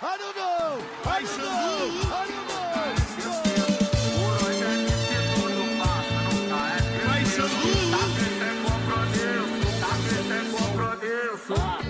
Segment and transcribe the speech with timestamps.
[0.00, 0.78] I don't know.
[1.06, 1.90] I don't know.
[2.12, 2.78] I don't know.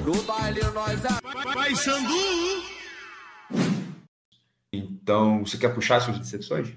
[0.06, 1.00] No baile nós
[1.52, 2.14] Vai, Xandu.
[4.72, 6.72] Então, você quer puxar suas decepções?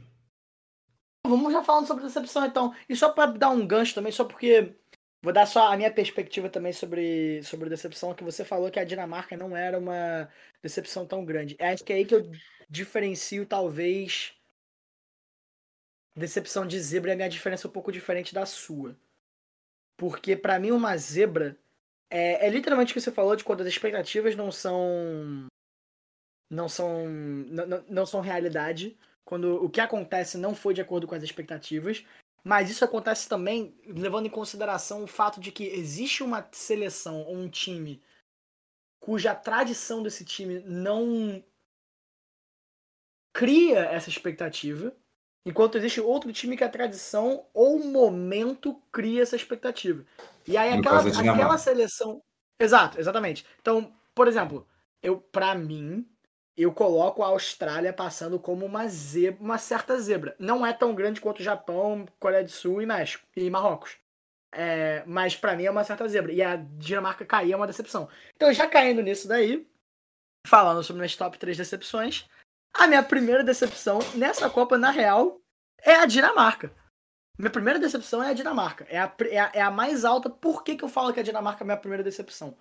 [1.25, 2.75] Vamos já falando sobre decepção, então.
[2.89, 4.75] E só pra dar um gancho também, só porque
[5.22, 8.84] vou dar só a minha perspectiva também sobre, sobre decepção, que você falou que a
[8.84, 10.30] Dinamarca não era uma
[10.62, 11.55] decepção tão grande.
[11.60, 12.30] Acho que é aí que eu
[12.70, 14.34] diferencio, talvez,
[16.16, 18.98] decepção de zebra e a minha diferença é um pouco diferente da sua.
[19.98, 21.58] Porque pra mim uma zebra
[22.09, 25.48] é, é literalmente o que você falou de quando as expectativas não são
[26.50, 31.08] não são não, não- não são realidade, quando o que acontece não foi de acordo
[31.08, 32.06] com as expectativas,
[32.44, 37.36] mas isso acontece também levando em consideração o fato de que existe uma seleção ou
[37.36, 38.02] um time
[39.00, 41.44] cuja tradição desse time não
[43.34, 44.95] cria essa expectativa,
[45.45, 50.06] enquanto existe outro time que a tradição ou o momento cria essa expectativa.
[50.47, 52.22] E aí aquela, aquela seleção.
[52.59, 53.45] Exato, exatamente.
[53.59, 54.67] Então, por exemplo,
[55.02, 56.08] eu para mim,
[56.57, 60.35] eu coloco a Austrália passando como uma zebra, uma certa zebra.
[60.38, 63.97] Não é tão grande quanto o Japão, Coreia do Sul e México e Marrocos.
[64.53, 66.31] É, mas pra mim é uma certa zebra.
[66.31, 68.09] E a Dinamarca cair é uma decepção.
[68.35, 69.66] Então, já caindo nisso daí,
[70.45, 72.27] falando sobre minhas top 3 decepções,
[72.73, 75.39] a minha primeira decepção nessa Copa, na real,
[75.81, 76.73] é a Dinamarca.
[77.39, 78.85] Minha primeira decepção é a Dinamarca.
[78.89, 80.29] É a, é a, é a mais alta.
[80.29, 82.57] Por que, que eu falo que a Dinamarca é a minha primeira decepção?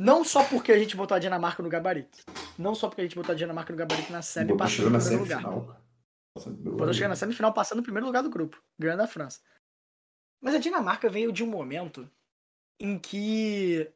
[0.00, 2.20] Não só porque a gente botou a Dinamarca no gabarito.
[2.58, 4.76] Não só porque a gente botou a Dinamarca no gabarito na semi e Botou passou
[4.76, 5.42] chegou no primeiro lugar.
[6.56, 9.40] Botou chegando na semifinal passando no primeiro lugar do grupo, ganhando a França.
[10.40, 12.10] Mas a Dinamarca veio de um momento
[12.80, 13.92] em que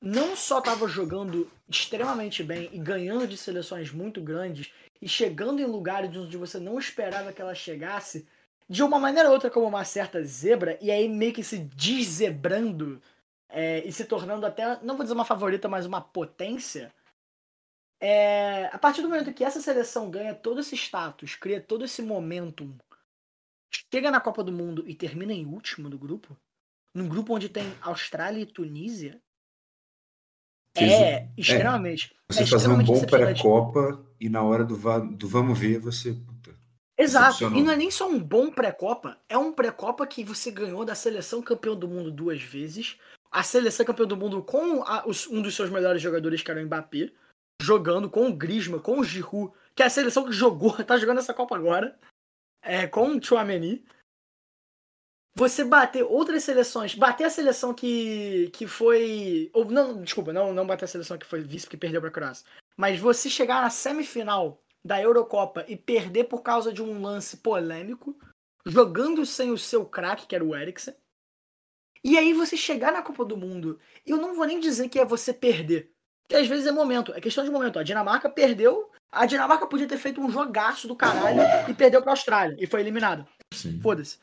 [0.00, 5.66] não só estava jogando extremamente bem e ganhando de seleções muito grandes e chegando em
[5.66, 8.26] lugares onde você não esperava que ela chegasse,
[8.66, 13.02] de uma maneira ou outra como uma certa zebra, e aí meio que se deszebrando
[13.48, 16.92] é, e se tornando até, não vou dizer uma favorita, mas uma potência.
[18.00, 22.02] É, a partir do momento que essa seleção ganha todo esse status, cria todo esse
[22.02, 22.76] momentum,
[23.92, 26.36] chega na Copa do Mundo e termina em último do grupo,
[26.92, 29.20] num grupo onde tem Austrália e Tunísia,
[30.74, 32.14] é extremamente.
[32.28, 36.12] Você é fazer um bom pré-copa e na hora do, va- do vamos ver, você.
[36.12, 36.54] Puta,
[36.98, 37.44] Exato.
[37.44, 40.94] E não é nem só um bom pré-copa, é um pré-copa que você ganhou da
[40.94, 42.98] seleção campeão do mundo duas vezes.
[43.36, 46.58] A seleção campeão do mundo com a- os- um dos seus melhores jogadores, que era
[46.60, 47.12] o Mbappé,
[47.60, 51.18] jogando com o Griezmann, com o Giroud, que é a seleção que jogou, tá jogando
[51.18, 51.98] essa Copa agora,
[52.62, 53.84] é, com o Chouameni.
[55.38, 59.50] Você bater outras seleções, bater a seleção que, que foi.
[59.52, 62.46] Ou, não, desculpa, não, não bater a seleção que foi vice, porque perdeu pra Croácia.
[62.74, 68.18] Mas você chegar na semifinal da Eurocopa e perder por causa de um lance polêmico,
[68.64, 70.94] jogando sem o seu craque, que era o Eriksen.
[72.06, 75.04] E aí você chegar na Copa do Mundo, eu não vou nem dizer que é
[75.04, 75.90] você perder.
[76.22, 77.80] Porque às vezes é momento, é questão de momento.
[77.80, 82.12] A Dinamarca perdeu, a Dinamarca podia ter feito um jogaço do caralho e perdeu pra
[82.12, 83.26] Austrália e foi eliminada.
[83.82, 84.18] Foda-se.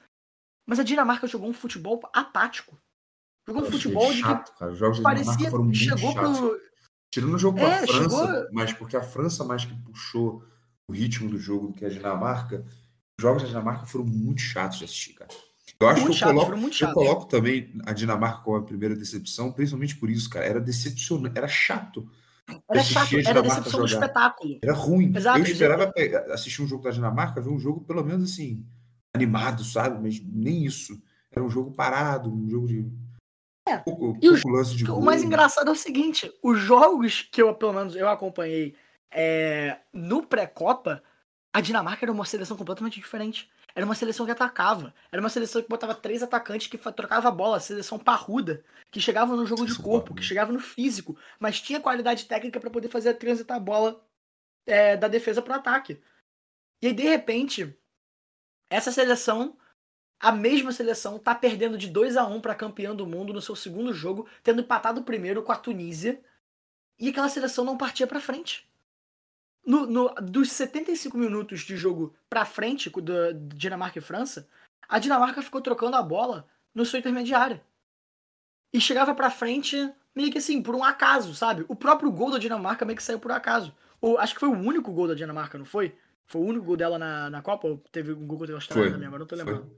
[0.65, 2.77] Mas a Dinamarca jogou um futebol apático.
[3.45, 4.71] Jogou um futebol de que chato, cara.
[4.71, 5.51] Os jogos parecia.
[5.51, 6.61] foram Chegou pro.
[7.13, 10.41] Tirando o jogo com a É, França, chegou- mas porque a França mais que puxou
[10.89, 12.65] o ritmo do jogo do que a Dinamarca,
[13.19, 15.29] os jogos da Dinamarca foram muito chatos de assistir, cara.
[15.79, 16.93] Eu acho Muito que eu chato, coloco, eu chato.
[16.93, 20.45] coloco também a Dinamarca como a primeira decepção, principalmente por isso, cara.
[20.45, 22.09] Era decepcionante, era chato.
[22.69, 24.05] Era chato, era decepção do jogar.
[24.05, 24.59] espetáculo.
[24.61, 25.13] Era ruim.
[25.15, 28.65] Exato, eu esperava pegar- assistir um jogo da Dinamarca, ver um jogo pelo menos assim,
[29.15, 30.01] animado, sabe?
[30.01, 31.01] Mas nem isso.
[31.31, 32.85] Era um jogo parado, um jogo de.
[33.67, 33.77] É.
[33.77, 35.01] Pouco, E pouco lance de O gol.
[35.01, 38.75] mais engraçado é o seguinte: os jogos que eu, pelo menos, eu acompanhei
[39.11, 41.01] é, no pré-copa,
[41.53, 43.49] a Dinamarca era uma seleção completamente diferente.
[43.75, 44.93] Era uma seleção que atacava.
[45.11, 47.59] Era uma seleção que botava três atacantes que trocava a bola.
[47.59, 48.63] Seleção parruda.
[48.91, 51.17] Que chegava no jogo de corpo, que chegava no físico.
[51.39, 54.05] Mas tinha qualidade técnica para poder fazer transitar a bola
[54.65, 56.01] é, da defesa pro ataque.
[56.81, 57.75] E aí, de repente,
[58.69, 59.57] essa seleção,
[60.19, 63.55] a mesma seleção, tá perdendo de 2 a 1 para campeã do mundo no seu
[63.55, 66.23] segundo jogo, tendo empatado o primeiro com a Tunísia.
[66.99, 68.69] E aquela seleção não partia pra frente.
[69.65, 74.47] No, no- dos 75 minutos de jogo pra frente da Dinamarca e França,
[74.89, 77.61] a Dinamarca ficou trocando a bola no seu intermediário.
[78.73, 79.77] E chegava pra frente
[80.15, 81.63] meio que assim, por um acaso, sabe?
[81.67, 83.73] O próprio gol da Dinamarca meio que saiu por acaso.
[84.01, 85.95] Ou, acho que foi o único gol da Dinamarca, não foi?
[86.25, 87.67] Foi o único gol dela na, na Copa?
[87.67, 89.07] Ou teve um gol contra a Austrália Foi, também?
[89.07, 89.45] Agora não tô foi.
[89.45, 89.71] lembrando.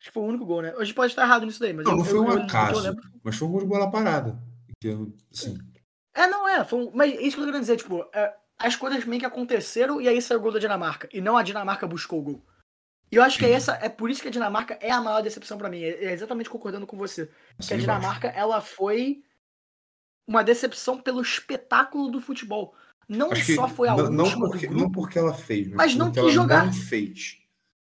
[0.00, 0.74] Acho que foi o único gol, né?
[0.74, 2.42] Hoje pode estar errado nisso daí, mas Não, eu, não foi eu, um eu- eu
[2.42, 3.04] acaso, lembro.
[3.22, 4.36] mas foi um gol de bola parada.
[4.80, 5.56] Que eu, assim,
[6.14, 6.64] É, não é.
[6.64, 9.26] Foi um- Mas isso que eu tô querendo dizer, tipo, é, as coisas meio que
[9.26, 11.08] aconteceram e aí saiu o gol da Dinamarca.
[11.12, 12.42] E não a Dinamarca buscou o gol.
[13.10, 15.20] E eu acho que é, essa, é por isso que a Dinamarca é a maior
[15.22, 15.82] decepção pra mim.
[15.82, 17.30] É é exatamente concordando com você.
[17.60, 17.76] Que a.
[17.76, 19.22] Dinamarca, ela foi
[20.26, 22.74] uma decepção pelo espetáculo do futebol.
[23.08, 25.68] Não Acho só foi a não, não última do porque, grupo, não porque ela fez,
[25.68, 26.64] mas, Mas não quis jogar.
[26.66, 27.38] não fez.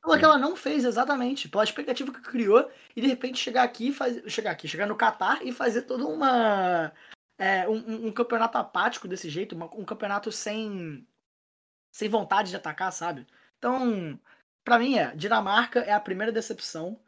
[0.03, 1.49] pelo que ela não fez, exatamente.
[1.49, 4.21] Pela expectativa que criou e de repente chegar aqui, e faz...
[4.27, 6.93] chegar aqui, chegar no Catar e fazer toda uma.
[7.39, 11.07] É, um, um- campeonato apático desse jeito, um campeonato sem.
[11.93, 13.27] sem vontade de atacar, sabe?
[13.59, 14.19] Então,
[14.65, 17.01] pra mim é, Dinamarca é a primeira decepção.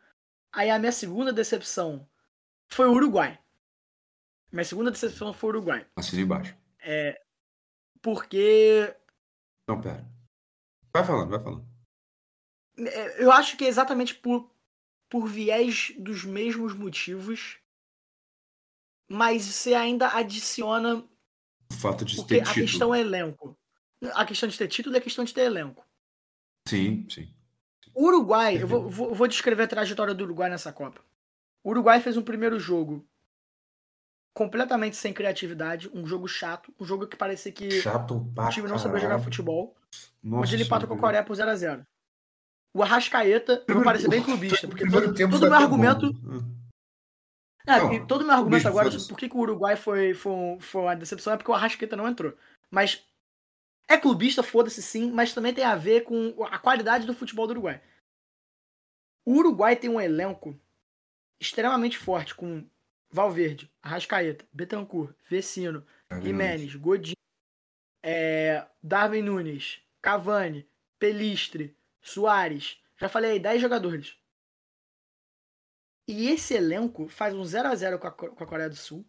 [0.52, 2.08] Aí a minha segunda decepção
[2.68, 3.38] foi o Uruguai.
[4.50, 5.86] Minha segunda decepção foi o Uruguai.
[5.96, 6.56] Assina embaixo.
[8.02, 8.94] Porque
[9.68, 10.04] Não, pera.
[10.94, 11.66] Vai falando, vai falando.
[12.78, 14.50] É, Eu acho que é exatamente por,
[15.10, 17.58] por viés dos mesmos motivos,
[19.08, 20.96] mas você ainda adiciona.
[21.70, 22.66] O fato de Porque ter a título.
[22.66, 23.56] questão é elenco.
[24.14, 25.84] A questão de ter título e a questão de ter elenco.
[26.68, 27.28] Sim, sim.
[27.94, 31.00] O Uruguai, eu vou, vou, vou descrever a trajetória do Uruguai nessa Copa.
[31.64, 33.06] O Uruguai fez um primeiro jogo
[34.34, 38.78] completamente sem criatividade, um jogo chato, um jogo que parecia que Chato o time não
[38.78, 39.74] sabia jogar futebol.
[40.22, 40.98] Nossa onde ele empatou com a.
[40.98, 41.86] Coreia por 0x0.
[42.74, 46.12] O Arrascaeta, eu vou parecer bem clubista, porque todo, todo meu até argumento.
[46.12, 46.55] bom.
[47.66, 50.14] É, Não, e todo meu argumento bicho, agora sobre por que, que o Uruguai foi,
[50.14, 52.32] foi, foi uma decepção é porque o Arrascaeta não entrou.
[52.70, 53.04] Mas
[53.88, 57.52] é clubista, foda-se sim, mas também tem a ver com a qualidade do futebol do
[57.52, 57.82] Uruguai.
[59.24, 60.58] O Uruguai tem um elenco
[61.40, 62.64] extremamente forte com
[63.10, 65.84] Valverde, Arrascaeta, Betancourt, Vecino,
[66.22, 67.16] Jimenez, Godinho,
[68.02, 70.68] é, Darwin Nunes, Cavani,
[70.98, 72.80] Pelistre, Soares.
[72.96, 74.16] Já falei aí, 10 jogadores.
[76.08, 78.76] E esse elenco faz um 0 a 0 com a, Co- com a Coreia do
[78.76, 79.04] Sul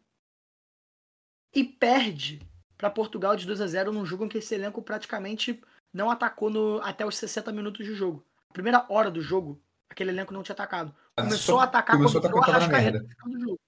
[1.53, 2.41] e perde
[2.77, 5.61] para Portugal de 2 a 0 num jogo em que esse elenco praticamente
[5.93, 8.25] não atacou no, até os 60 minutos de jogo.
[8.49, 10.95] A primeira hora do jogo, aquele elenco não tinha atacado.
[11.15, 13.15] Começou a atacar começou quando a atacar quando tava na merda.
[13.25, 13.59] do jogo.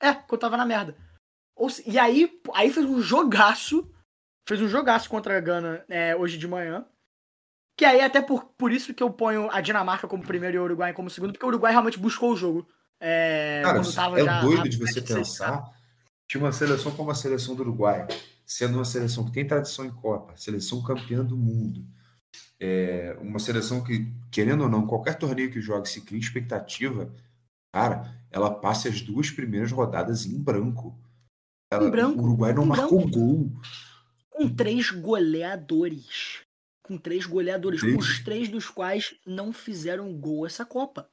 [0.00, 0.96] É, quando tava na merda.
[1.56, 3.92] Ou e aí, aí fez um jogaço.
[4.48, 6.86] Fez um jogaço contra a Gana é, hoje de manhã.
[7.78, 10.64] Que aí, até por, por isso que eu ponho a Dinamarca como primeiro e o
[10.64, 12.66] Uruguai como segundo, porque o Uruguai realmente buscou o jogo.
[13.00, 15.62] É, Cara, é já doido de você pensar
[16.28, 18.08] que uma seleção como a seleção do Uruguai,
[18.44, 21.86] sendo uma seleção que tem tradição em Copa, seleção campeã do mundo,
[22.58, 27.14] é uma seleção que, querendo ou não, qualquer torneio que jogue, se cria expectativa,
[27.72, 30.98] cara, ela passa as duas primeiras rodadas em branco.
[31.72, 33.52] Ela- Em branco, O Uruguai não marcou gol.
[34.30, 36.40] Com três goleadores.
[36.88, 37.80] Com três goleadores.
[37.80, 37.96] Três.
[37.96, 41.10] Os três dos quais não fizeram gol essa Copa.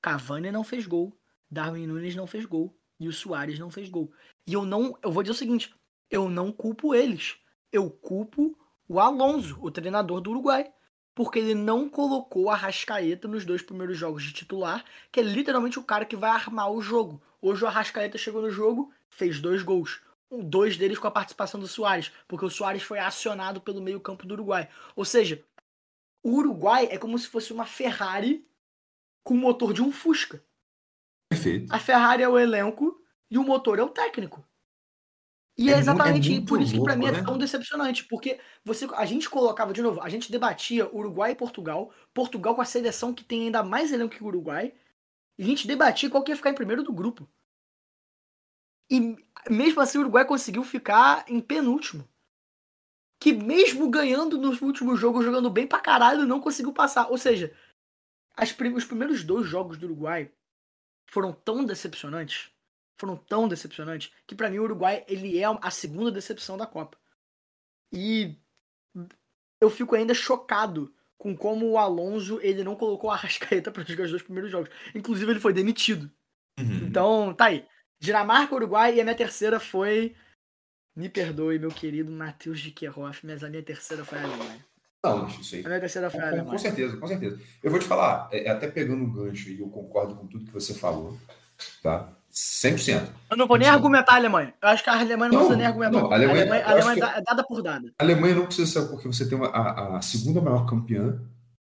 [0.00, 1.18] Cavani não fez gol.
[1.50, 2.78] Darwin Nunes não fez gol.
[3.00, 4.12] E o Soares não fez gol.
[4.46, 4.96] E eu não.
[5.02, 5.74] Eu vou dizer o seguinte:
[6.08, 7.36] eu não culpo eles.
[7.72, 8.56] Eu culpo
[8.88, 10.72] o Alonso, o treinador do Uruguai.
[11.12, 15.78] Porque ele não colocou a Arrascaeta nos dois primeiros jogos de titular, que é literalmente
[15.78, 17.20] o cara que vai armar o jogo.
[17.40, 20.00] Hoje o Arrascaeta chegou no jogo, fez dois gols.
[20.30, 24.34] Dois deles com a participação do Soares, porque o Soares foi acionado pelo meio-campo do
[24.34, 24.68] Uruguai.
[24.96, 25.44] Ou seja,
[26.22, 28.44] o Uruguai é como se fosse uma Ferrari
[29.24, 30.44] com o motor de um Fusca.
[31.28, 31.72] Perfeito.
[31.72, 33.00] A Ferrari é o elenco
[33.30, 34.44] e o motor é o técnico.
[35.58, 37.18] E É é, é exatamente muito por isso que louco, mim né?
[37.18, 41.36] é tão decepcionante, porque você a gente colocava de novo, a gente debatia Uruguai e
[41.36, 44.74] Portugal, Portugal com a seleção que tem ainda mais elenco que o Uruguai,
[45.38, 47.28] e a gente debatia qual que ia ficar em primeiro do grupo.
[48.90, 49.16] E
[49.50, 52.08] mesmo assim o Uruguai conseguiu ficar em penúltimo.
[53.20, 57.08] Que mesmo ganhando nos últimos jogos, jogando bem pra caralho, não conseguiu passar.
[57.10, 57.56] Ou seja,
[58.36, 60.30] as prim- os primeiros dois jogos do Uruguai
[61.10, 62.50] foram tão decepcionantes,
[63.00, 66.98] foram tão decepcionantes, que pra mim o Uruguai ele é a segunda decepção da Copa.
[67.92, 68.36] E
[69.60, 74.04] eu fico ainda chocado com como o Alonso ele não colocou a Arrascaeta para jogar
[74.04, 74.68] os dois primeiros jogos.
[74.94, 76.10] Inclusive ele foi demitido.
[76.58, 76.86] Uhum.
[76.86, 77.66] Então, tá aí.
[78.00, 80.14] Dinamarca, Uruguai e a minha terceira foi.
[80.94, 82.74] Me perdoe, meu querido Matheus de
[83.22, 84.64] mas a minha terceira foi a Alemanha.
[85.04, 85.64] Não, isso aí.
[85.64, 86.58] A minha terceira foi a Com, com Alemanha.
[86.58, 87.40] certeza, com certeza.
[87.62, 90.52] Eu vou te falar, é, até pegando um gancho e eu concordo com tudo que
[90.52, 91.16] você falou,
[91.82, 92.12] tá?
[92.32, 93.08] 100%.
[93.30, 94.52] Eu não vou nem argumentar a Alemanha.
[94.60, 95.92] Eu acho que a Alemanha não, Não, precisa nem argumentar.
[96.00, 97.92] não, a a Alemanha, Alemanha- a eu acho Alemanha que- é dada por dada.
[97.98, 101.12] A Alemanha não precisa ser porque você tem uma, a, a segunda maior campeã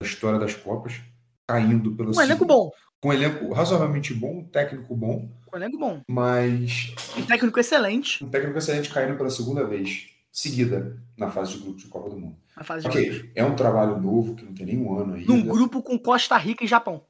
[0.01, 1.01] da história das Copas,
[1.49, 2.69] caindo pelo Um elenco bom.
[3.01, 6.01] com um elenco razoavelmente bom, um técnico bom, Um elenco bom.
[6.09, 11.59] mas Um técnico excelente um técnico excelente caindo pela segunda vez seguida na fase de
[11.63, 12.37] grupos de Copa do Mundo.
[12.55, 13.29] na fase de grupos.
[13.35, 15.27] É um trabalho novo que não tem nenhum ano ainda.
[15.27, 17.03] Num grupo com Costa Rica e Japão.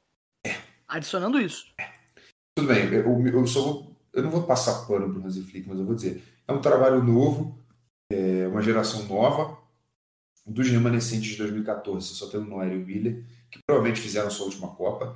[0.87, 1.67] Adicionando isso.
[2.55, 5.79] Tudo bem, eu, eu só vou, eu não vou passar pano pro Hansi Flick, mas
[5.79, 7.57] eu vou dizer, é um trabalho novo,
[8.11, 9.57] é uma geração nova,
[10.45, 14.47] dos remanescentes de 2014, só tem o Noel e o Miller, que provavelmente fizeram sua
[14.47, 15.15] última Copa.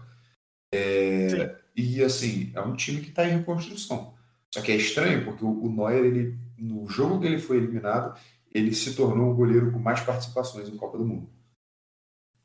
[0.76, 4.14] É, e assim, é um time que está em reconstrução.
[4.54, 8.18] Só que é estranho porque o, o Neuer, ele, no jogo que ele foi eliminado,
[8.54, 11.30] ele se tornou o goleiro com mais participações em Copa do Mundo.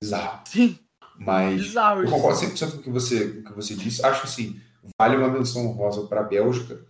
[0.02, 0.42] Bizarro.
[0.46, 0.78] Sim.
[1.16, 4.04] Mas Bizarro eu concordo 100% com o que você, com o que você disse.
[4.04, 4.60] Acho que sim,
[4.98, 6.84] vale uma menção honrosa para a Bélgica.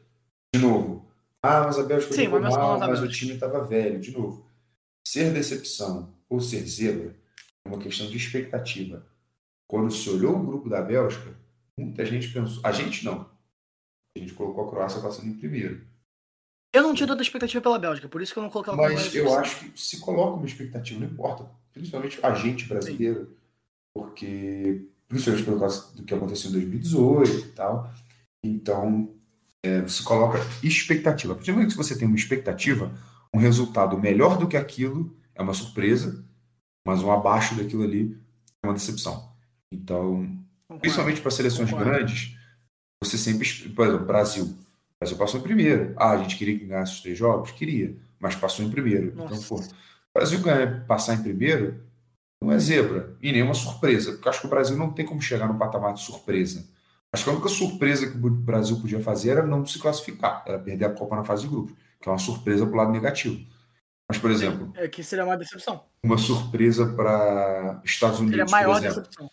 [0.55, 1.11] De novo.
[1.43, 4.01] Ah, mas a Bélgica Sim, jogou mal, mas o time estava velho.
[4.01, 4.49] De novo.
[5.07, 7.17] Ser decepção ou ser zebra
[7.65, 9.07] é uma questão de expectativa.
[9.71, 11.33] Quando se olhou o grupo da Bélgica,
[11.79, 12.61] muita gente pensou.
[12.65, 13.31] A gente não.
[14.17, 15.87] A gente colocou a Croácia passando em primeiro.
[16.75, 19.33] Eu não tinha tanta expectativa pela Bélgica, por isso que eu não coloquei Mas eu
[19.39, 21.49] acho que se coloca uma expectativa, não importa.
[21.73, 23.37] Principalmente a gente brasileiro.
[23.95, 27.95] Porque, principalmente por causa do que aconteceu em 2018 e tal.
[28.43, 29.15] Então,
[29.65, 31.33] é, se coloca expectativa.
[31.33, 32.93] A partir do momento que você tem uma expectativa,
[33.33, 36.25] um resultado melhor do que aquilo é uma surpresa,
[36.85, 38.21] mas um abaixo daquilo ali
[38.65, 39.30] é uma decepção.
[39.73, 40.27] Então,
[40.67, 40.81] Concordo.
[40.81, 41.91] principalmente para seleções Concordo.
[41.91, 42.37] grandes,
[43.03, 44.45] você sempre, por exemplo, Brasil.
[44.45, 44.57] O
[45.01, 45.95] Brasil passou em primeiro.
[45.97, 47.51] Ah, a gente queria que ganhasse os três jogos?
[47.53, 49.09] Queria, mas passou em primeiro.
[49.09, 49.49] Então, Nossa.
[49.49, 49.65] pô, o
[50.15, 51.83] Brasil ganhar, passar em primeiro
[52.43, 55.21] não é zebra e nem uma surpresa, porque acho que o Brasil não tem como
[55.21, 56.67] chegar no patamar de surpresa.
[57.13, 60.59] Acho que a única surpresa que o Brasil podia fazer era não se classificar, era
[60.59, 63.45] perder a Copa na fase de grupos, que é uma surpresa para o lado negativo.
[64.09, 65.85] Mas, por exemplo, É que seria uma decepção.
[66.03, 69.31] uma surpresa para Estados Seria Unidos, a maior por exemplo decepção.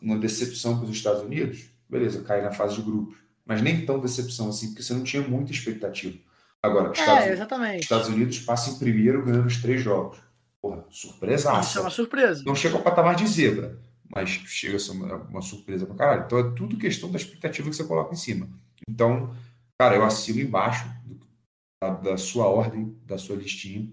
[0.00, 3.16] Uma decepção para os Estados Unidos, beleza, cai na fase de grupos.
[3.44, 6.16] Mas nem tão decepção assim, porque você não tinha muita expectativa.
[6.62, 7.82] Agora, Estados, É, exatamente.
[7.82, 10.18] Estados Unidos passa em primeiro ganhando os três jogos.
[10.60, 11.58] Porra, surpresa.
[11.60, 12.44] Isso é uma surpresa.
[12.46, 16.24] Não chega ao patamar de zebra, mas chega a ser uma, uma surpresa pra caralho.
[16.26, 18.48] Então é tudo questão da expectativa que você coloca em cima.
[18.88, 19.34] Então,
[19.76, 20.88] cara, eu assino embaixo
[21.82, 23.90] da, da sua ordem, da sua listinha.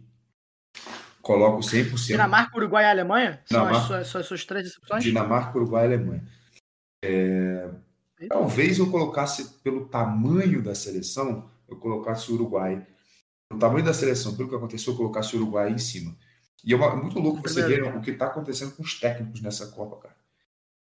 [1.29, 2.07] Coloco 100%.
[2.07, 3.39] Dinamarca, Uruguai e Alemanha?
[3.45, 4.03] São as Dinamarca.
[4.03, 5.03] suas, suas, três decepções?
[5.03, 6.27] Dinamarca, Uruguai e Alemanha.
[7.05, 7.69] É,
[8.27, 12.83] Talvez eu colocasse, pelo tamanho da seleção, eu colocasse o Uruguai.
[13.47, 16.17] Pelo tamanho da seleção, pelo que aconteceu, eu colocasse o Uruguai em cima.
[16.65, 19.67] E é uma- muito louco você ver o que está acontecendo com os técnicos nessa
[19.67, 20.15] Copa, cara.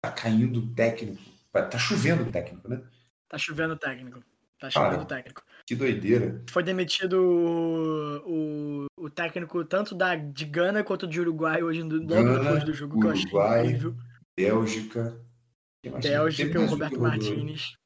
[0.02, 1.20] Tá caindo técnico.
[1.52, 2.80] Tá chovendo técnico, né?
[3.28, 4.20] Tá chovendo técnico.
[4.58, 4.86] Tá Cara.
[4.90, 5.42] chovendo técnico.
[5.70, 6.42] Que doideira.
[6.50, 12.06] Foi demitido o, o, o técnico tanto da, de Gana quanto de Uruguai hoje, logo
[12.06, 13.96] Gana, depois do jogo, que eu achei Uruguai, incrível.
[14.36, 15.24] Bélgica.
[15.80, 16.98] Teve Bélgica, o Roberto.
[17.00, 17.76] Martins.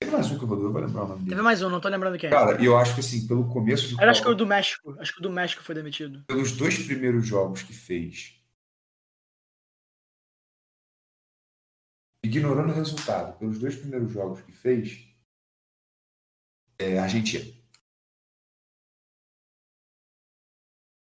[0.00, 1.42] Teve mais um que rodou, eu vou lembrar o nome Teve dele.
[1.42, 2.26] mais um, não tô lembrando quem.
[2.26, 2.32] é.
[2.32, 4.96] Cara, eu acho que assim, pelo começo de Eu acho que Copa- o do México.
[4.98, 6.24] Acho que o do México foi demitido.
[6.26, 8.34] pelos dois primeiros jogos que fez,
[12.24, 15.06] ignorando o resultado, pelos dois primeiros jogos que fez,
[16.78, 17.44] é Argentina.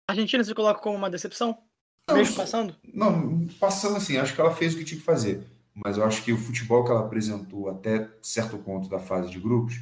[0.08, 1.64] A Argentina se coloca como uma decepção?
[2.08, 2.76] Não, Mesmo passando?
[2.94, 5.48] Não, passando assim, acho que ela fez o que tinha que fazer.
[5.74, 9.40] Mas eu acho que o futebol que ela apresentou até certo ponto da fase de
[9.40, 9.76] grupos,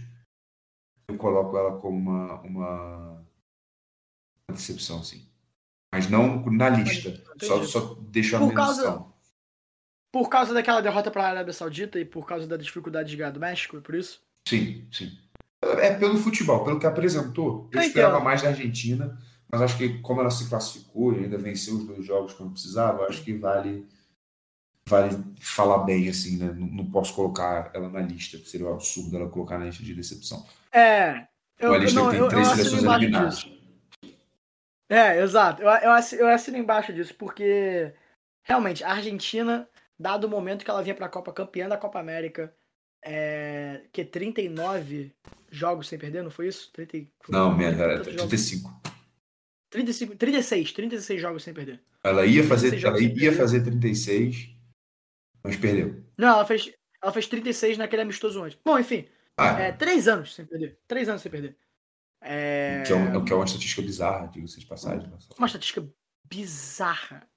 [1.09, 3.27] eu coloco ela como uma, uma,
[4.49, 5.27] decepção, sim.
[5.93, 7.21] Mas não na lista.
[7.41, 9.11] Só, só deixo a Por causa- menção.
[10.13, 13.31] Por causa daquela derrota para a Arábia Saudita e por causa da dificuldade de ganhar
[13.31, 14.21] do México, é por isso?
[14.47, 15.17] Sim, sim.
[15.61, 17.69] É pelo futebol, pelo que apresentou.
[17.71, 18.23] Eu Eu esperava entendo.
[18.25, 19.17] mais da Argentina,
[19.49, 23.05] mas acho que como ela se classificou e ainda venceu os dois jogos quando precisava,
[23.05, 23.87] acho que vale
[24.87, 26.51] vale falar bem assim, né?
[26.53, 29.93] Não, não posso colocar ela na lista, seria um absurdo ela colocar na lista de
[29.93, 30.45] decepção.
[30.71, 31.27] É.
[31.59, 33.35] Eu, Uma lista não, que tem eu, eu três assino seleções eliminadas.
[33.37, 33.61] disso.
[34.89, 35.61] É, exato.
[35.61, 37.93] Eu, eu, assino, eu assino embaixo disso, porque
[38.43, 41.99] realmente a Argentina, dado o momento que ela vinha para a Copa campeã da Copa
[41.99, 42.53] América,
[43.03, 45.13] é, que 39
[45.51, 46.71] jogos sem perder, não foi isso?
[46.71, 48.29] 30, e- foi Não, 30 merda, era tantos jogos.
[48.29, 48.81] 35.
[49.69, 51.81] 35, 36, 36 jogos sem perder.
[52.03, 54.49] Ela ia fazer, 36 ela ia fazer 36,
[55.43, 56.03] mas perdeu.
[56.17, 58.57] Não, ela fez, ela fez 36 naquele amistoso antes.
[58.65, 60.77] Bom, enfim, Ah, é, 3 anos sem perder.
[60.87, 61.55] 3 anos sem perder.
[62.23, 65.09] É, que, é um- que é uma estatística bizarra, diga-se de passagem.
[65.37, 65.87] uma estatística
[66.27, 67.27] bizarra.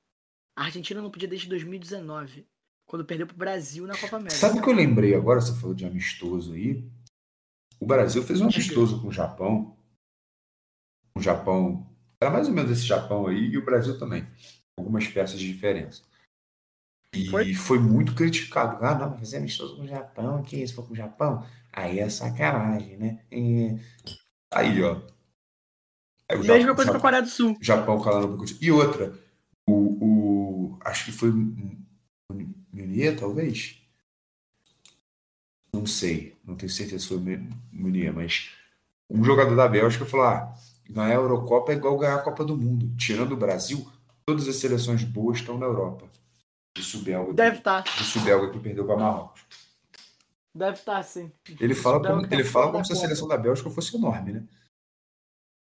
[0.56, 2.47] A Argentina não podia desde 2019,
[2.87, 4.37] quando perdeu pro Brasil na Copa América.
[4.38, 5.40] Sabe o que eu lembrei agora?
[5.40, 6.85] Você falou de amistoso aí.
[7.84, 9.76] O Brasil fez um amistoso com o Japão.
[11.14, 11.86] O Japão.
[12.18, 14.26] Era mais ou menos esse Japão aí e o Brasil também.
[14.78, 16.02] Algumas peças de diferença.
[17.14, 17.78] E foi, Foi?
[17.78, 18.82] muito criticado.
[18.82, 20.42] Ah, não, fazer amistoso com o Japão.
[20.42, 20.74] Que isso?
[20.74, 21.46] For com o Japão?
[21.70, 23.22] Aí é sacanagem, né?
[23.30, 23.76] E-
[24.50, 25.02] Aí, ó.
[26.30, 27.58] Aí Mesma Japão- coisa com a Coreia do Sul.
[27.60, 29.12] Japão calando pro E outra,
[29.68, 29.74] o,
[30.72, 31.30] o acho que foi
[32.72, 33.83] Munier, talvez?
[35.75, 37.19] Não sei, não tenho certeza foi
[37.73, 38.50] Munier, mas
[39.11, 40.54] Um jogador da Bélgica falou: ah,
[40.88, 42.95] ganhar a Eurocopa é igual ganhar a Copa do Mundo.
[42.97, 43.87] Tirando o Brasil,
[44.25, 46.07] todas as seleções boas estão na Europa.
[46.78, 47.33] Isso belga.
[47.33, 47.85] Deve estar.
[48.00, 49.43] Isso belga que perdeu para Marrocos.
[50.54, 51.33] Deve estar, sim.
[51.61, 53.07] Ele fala como, tá ele fala como se a Copa.
[53.07, 54.45] seleção da Bélgica fosse enorme, né?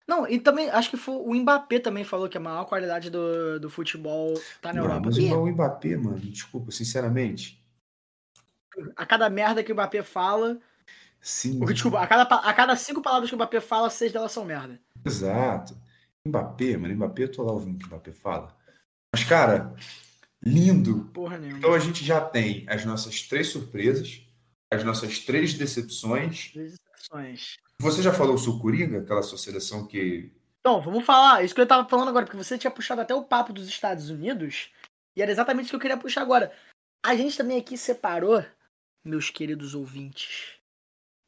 [0.06, 3.58] Não, e também acho que foi, o Mbappé também falou que a maior qualidade do,
[3.60, 5.06] do futebol tá na Não, Europa.
[5.06, 7.61] mas E igual o Mbappé, mano, desculpa, sinceramente.
[8.96, 10.58] A cada merda que o Mbappé fala.
[11.20, 14.44] Sim, Desculpa, a cada, a cada cinco palavras que o Mbappé fala, seis delas são
[14.44, 14.78] merda.
[15.04, 15.76] exato.
[16.26, 18.56] Mbappé, mano, Mbappé, eu tô lá ouvindo o que o Mbappé fala.
[19.14, 19.74] Mas, cara,
[20.42, 21.10] lindo.
[21.12, 21.58] Porra nenhuma.
[21.58, 24.22] Então a gente já tem as nossas três surpresas,
[24.72, 26.50] as nossas três decepções.
[26.52, 27.56] Três exceções.
[27.80, 30.32] Você já falou o seu Coringa, aquela sua seleção que.
[30.60, 31.44] Então, vamos falar.
[31.44, 34.08] Isso que eu tava falando agora, porque você tinha puxado até o papo dos Estados
[34.08, 34.70] Unidos.
[35.16, 36.52] E era exatamente o que eu queria puxar agora.
[37.04, 38.44] A gente também aqui separou,
[39.04, 40.54] meus queridos ouvintes,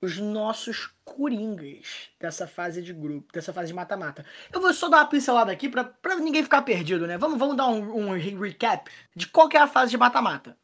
[0.03, 4.25] os nossos coringas dessa fase de grupo, dessa fase de mata-mata.
[4.53, 7.17] Eu vou só dar uma pincelada aqui pra, pra ninguém ficar perdido, né?
[7.17, 10.57] Vamos, vamos dar um, um re- recap de qual que é a fase de mata-mata.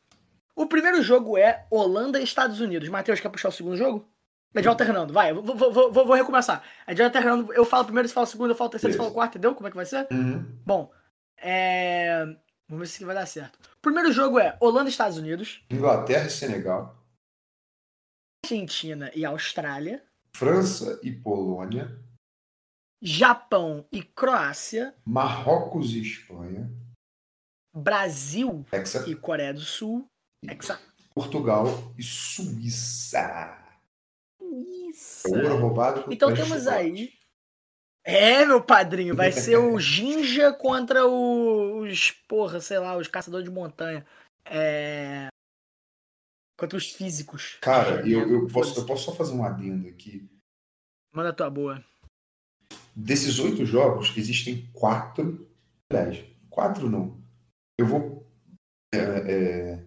[0.55, 2.89] O primeiro jogo é Holanda e Estados Unidos.
[2.89, 4.07] Matheus, quer puxar o segundo jogo?
[4.53, 6.63] É de alternando, vai, vou, vou, vou, vou recomeçar.
[6.85, 8.99] É de alternando, eu falo primeiro, você fala o segundo, eu falo o terceiro, você
[8.99, 9.55] fala o quarto, entendeu?
[9.55, 10.09] Como é que vai ser?
[10.67, 10.91] Bom,
[11.39, 12.27] é.
[12.69, 13.57] Vamos ver se vai dar certo.
[13.79, 17.00] O primeiro jogo é Holanda e Estados Unidos, Inglaterra e Senegal,
[18.51, 20.03] Argentina e Austrália,
[20.35, 21.97] França e Polônia,
[23.01, 26.69] Japão e Croácia, Marrocos e Espanha,
[27.73, 30.05] Brasil Hexa, e Coreia do Sul.
[30.45, 30.81] Hexa.
[31.15, 31.67] Portugal
[31.97, 33.57] e Suíça.
[34.89, 35.29] Isso.
[35.29, 36.75] É Ouro roubado Então temos chocolate.
[36.77, 37.13] aí.
[38.03, 43.51] É, meu padrinho, vai ser o Jinja contra os, porra, sei lá, os caçadores de
[43.55, 44.05] montanha.
[44.45, 45.29] É.
[46.61, 47.57] Contra os físicos.
[47.63, 50.29] Cara, eu, eu, posso, eu posso só fazer um adendo aqui.
[51.11, 51.83] Manda a tua boa.
[52.95, 55.49] Desses oito jogos, existem quatro.
[55.89, 57.19] Aliás, quatro não.
[57.79, 58.31] Eu vou.
[58.93, 59.85] é, é,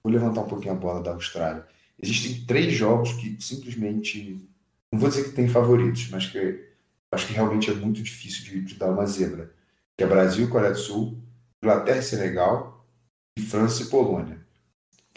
[0.00, 1.66] vou levantar um pouquinho a bola da Austrália.
[2.00, 4.48] Existem três jogos que simplesmente.
[4.92, 6.68] Não vou dizer que tem favoritos, mas que
[7.10, 9.52] acho que realmente é muito difícil de, de dar uma zebra.
[9.96, 11.20] Que é Brasil e Coreia do Sul,
[11.60, 12.86] Inglaterra e Senegal,
[13.36, 14.46] e França e Polônia.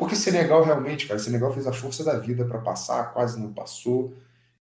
[0.02, 4.16] Porque Senegal realmente, cara, Senegal fez a força da vida para passar, quase não passou.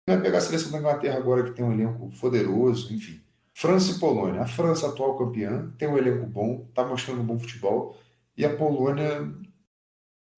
[0.07, 3.19] Vai pegar a seleção da Inglaterra agora que tem um elenco poderoso, enfim.
[3.53, 4.41] França e Polônia.
[4.43, 7.97] A França, atual campeã, tem um elenco bom, tá mostrando um bom futebol.
[8.37, 9.29] E a Polônia,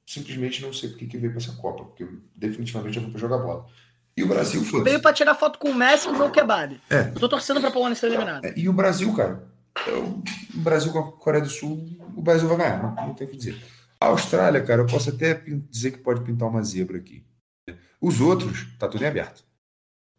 [0.03, 3.19] simplesmente não sei por que que veio para essa Copa, porque definitivamente eu vou para
[3.21, 3.67] jogar bola.
[4.17, 4.99] E o Brasil, Veio foda-se.
[4.99, 6.81] pra tirar foto com o Messi no meu kebab.
[6.89, 7.01] É.
[7.13, 8.47] Eu tô torcendo pra Polônia ser eliminada.
[8.47, 9.47] É, E o Brasil, cara,
[9.85, 10.23] é o
[10.55, 13.37] Brasil com a Coreia do Sul, o Brasil vai ganhar, não, não tem o que
[13.37, 13.61] dizer.
[13.99, 17.25] A Austrália, cara, eu posso até dizer que pode pintar uma zebra aqui.
[17.99, 19.43] Os outros, tá tudo em aberto.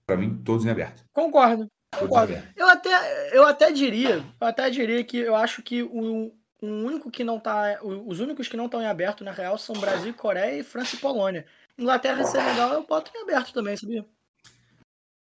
[0.07, 1.05] Pra mim, todos em aberto.
[1.13, 1.69] Concordo.
[1.97, 2.33] Concordo.
[2.33, 2.53] aberto.
[2.57, 7.11] Eu até, eu até diria, eu até diria que eu acho que o, o único
[7.11, 10.59] que não tá, os únicos que não estão em aberto na real são Brasil, Coreia
[10.59, 11.47] e França e Polônia.
[11.79, 14.05] Inglaterra e Senegal eu boto em aberto também, sabia?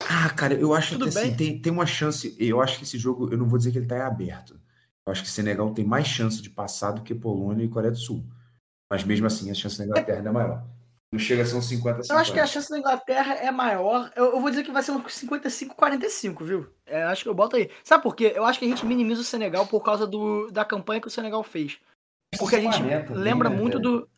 [0.00, 2.36] Ah, cara, eu acho Tudo que assim, tem, tem uma chance.
[2.38, 4.60] Eu acho que esse jogo, eu não vou dizer que ele tá em aberto.
[5.06, 7.98] Eu acho que Senegal tem mais chance de passar do que Polônia e Coreia do
[7.98, 8.24] Sul.
[8.92, 10.62] Mas mesmo assim, a chance da Inglaterra ainda é maior.
[11.10, 14.12] Não chega a ser um 50 Eu acho que a chance da Inglaterra é maior.
[14.14, 16.70] Eu, eu vou dizer que vai ser um 55-45, viu?
[16.84, 17.70] É, acho que eu boto aí.
[17.82, 18.34] Sabe por quê?
[18.36, 21.10] Eu acho que a gente minimiza o Senegal por causa do, da campanha que o
[21.10, 21.80] Senegal fez.
[22.38, 24.00] Porque a gente Mané também, lembra né, muito velho?
[24.00, 24.10] do.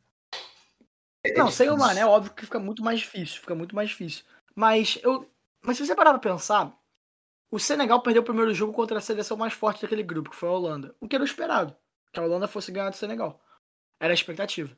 [1.36, 1.76] Não, sem o.
[1.76, 3.42] Mané, óbvio que fica muito mais difícil.
[3.42, 4.24] Fica muito mais difícil.
[4.56, 5.30] Mas eu.
[5.62, 6.76] Mas se você parar pra pensar,
[7.48, 10.48] o Senegal perdeu o primeiro jogo contra a seleção mais forte daquele grupo, que foi
[10.48, 10.96] a Holanda.
[11.00, 11.76] O que era o esperado.
[12.12, 13.40] Que a Holanda fosse ganhar do Senegal.
[14.00, 14.76] Era a expectativa.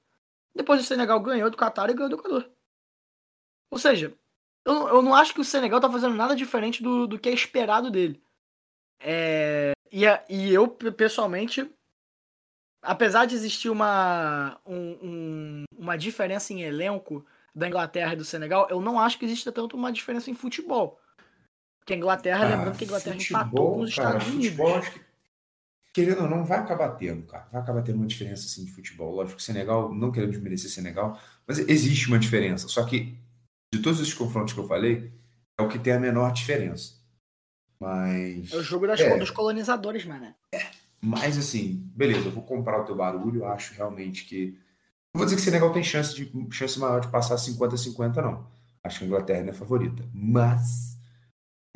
[0.55, 2.50] Depois o Senegal ganhou do Qatar e ganhou do Equador.
[3.70, 4.14] Ou seja,
[4.64, 7.29] eu, não- eu não acho que o Senegal tá fazendo nada diferente do, do que
[7.29, 8.22] é esperado dele.
[9.00, 11.70] É, e, e eu, pe- pessoalmente,
[12.83, 17.24] apesar de existir uma, um- um- uma diferença em elenco
[17.55, 21.00] da Inglaterra e do Senegal, eu não acho que exista tanto uma diferença em futebol.
[21.79, 24.46] Porque a Inglaterra, Ah, lembrando que a Inglaterra empatou futebol, com os cara, Estados Unidos.
[24.46, 25.06] futebol, acho que,
[25.96, 27.48] querendo ou não, vai acabar tendo, cara.
[27.50, 29.14] Vai acabar tendo uma diferença assim de futebol.
[29.14, 32.68] Lógico que Senegal, não querendo desmerecer Senegal, mas existe uma diferença.
[32.68, 33.16] Só que
[33.72, 35.11] de todos esses confrontos que eu falei,
[35.59, 36.96] é o que tem a menor diferença.
[37.80, 38.52] Mas.
[38.52, 39.16] É o jogo das, É.
[39.16, 40.35] dos colonizadores, mano.
[41.00, 44.59] Mas assim, beleza, eu vou comprar o teu barulho, eu acho realmente que.
[45.14, 48.46] Não vou dizer que Senegal tem chance, de, chance maior de passar 50-50, não.
[48.85, 50.06] Acho que a Inglaterra é favorita.
[50.12, 50.95] Mas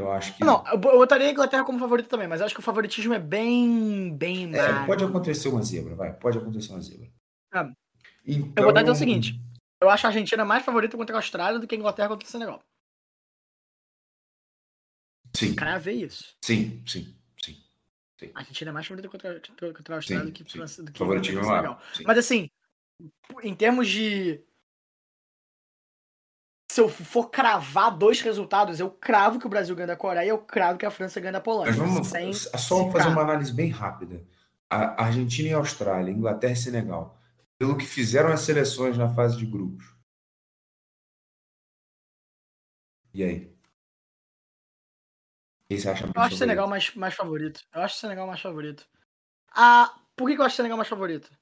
[0.00, 0.44] eu acho que.
[0.44, 3.12] Não, eu bo- eu botaria a Inglaterra como favorito também, mas acho que o favoritismo
[3.14, 6.12] é bem, bem É, pode acontecer uma zebra, vai.
[6.12, 7.08] Pode acontecer uma zebra.
[7.52, 7.70] Ah,
[8.26, 9.40] Então, Eu vou dar dizer o seguinte:
[9.82, 12.30] eu acho a Argentina mais favorita contra a Austrália do que a Inglaterra contra o
[12.30, 12.62] Senegal.
[15.36, 16.34] Sim, Cravei isso.
[16.44, 17.62] sim, sim, sim.
[18.34, 19.40] A Argentina é mais favorita contra,
[19.72, 20.84] contra a Austrália Sim, do que sim.
[20.84, 21.80] Do que Favoritismo é Senegal.
[22.04, 22.50] Mas assim,
[23.42, 24.42] em termos de.
[26.70, 30.28] Se eu for cravar dois resultados, eu cravo que o Brasil ganha da Coreia e
[30.28, 31.72] eu cravo que a França ganha da Polônia.
[31.72, 32.92] Mas vamos sem só ficar.
[32.92, 34.24] fazer uma análise bem rápida.
[34.70, 37.18] A Argentina e a Austrália, Inglaterra e Senegal,
[37.58, 39.84] pelo que fizeram as seleções na fase de grupos.
[43.12, 43.52] E aí?
[45.68, 47.64] Quem você acha mais Eu acho o Senegal mais, mais favorito.
[47.74, 48.88] Eu acho o Senegal mais favorito.
[49.50, 51.36] Ah, por que, que eu acho o Senegal mais favorito?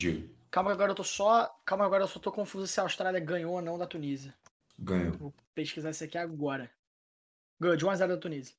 [0.00, 1.46] Digo, Calma agora eu tô só.
[1.64, 4.34] Calma agora eu só tô confuso se a Austrália ganhou ou não da Tunísia.
[4.78, 5.12] ganhou.
[5.18, 6.70] Vou pesquisar isso aqui agora.
[7.60, 8.54] Ganhou de 1x0 da Tunísia.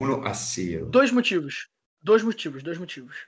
[0.00, 0.86] Uno a zero.
[0.86, 1.68] Dois motivos.
[2.02, 3.26] Dois motivos, dois motivos.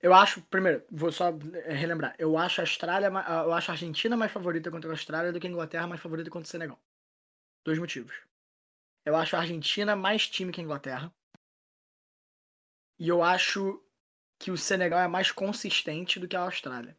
[0.00, 2.14] Eu acho, primeiro, vou só eh, relembrar.
[2.18, 5.46] Eu acho a Austrália, eu acho a Argentina mais favorita contra a Austrália do que
[5.46, 6.78] a Inglaterra mais favorita contra o Senegal.
[7.64, 8.14] Dois motivos.
[9.04, 11.12] Eu acho a Argentina mais time que a Inglaterra.
[12.98, 13.83] E eu acho
[14.38, 16.96] que o Senegal é mais consistente do que a Austrália.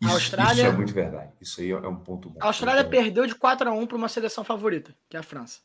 [0.00, 1.32] Isso, Austrália- isso é muito verdade.
[1.40, 2.38] Isso aí é um ponto bom.
[2.42, 5.60] A Austrália perdeu de 4 a 1 para uma seleção favorita, que é a França.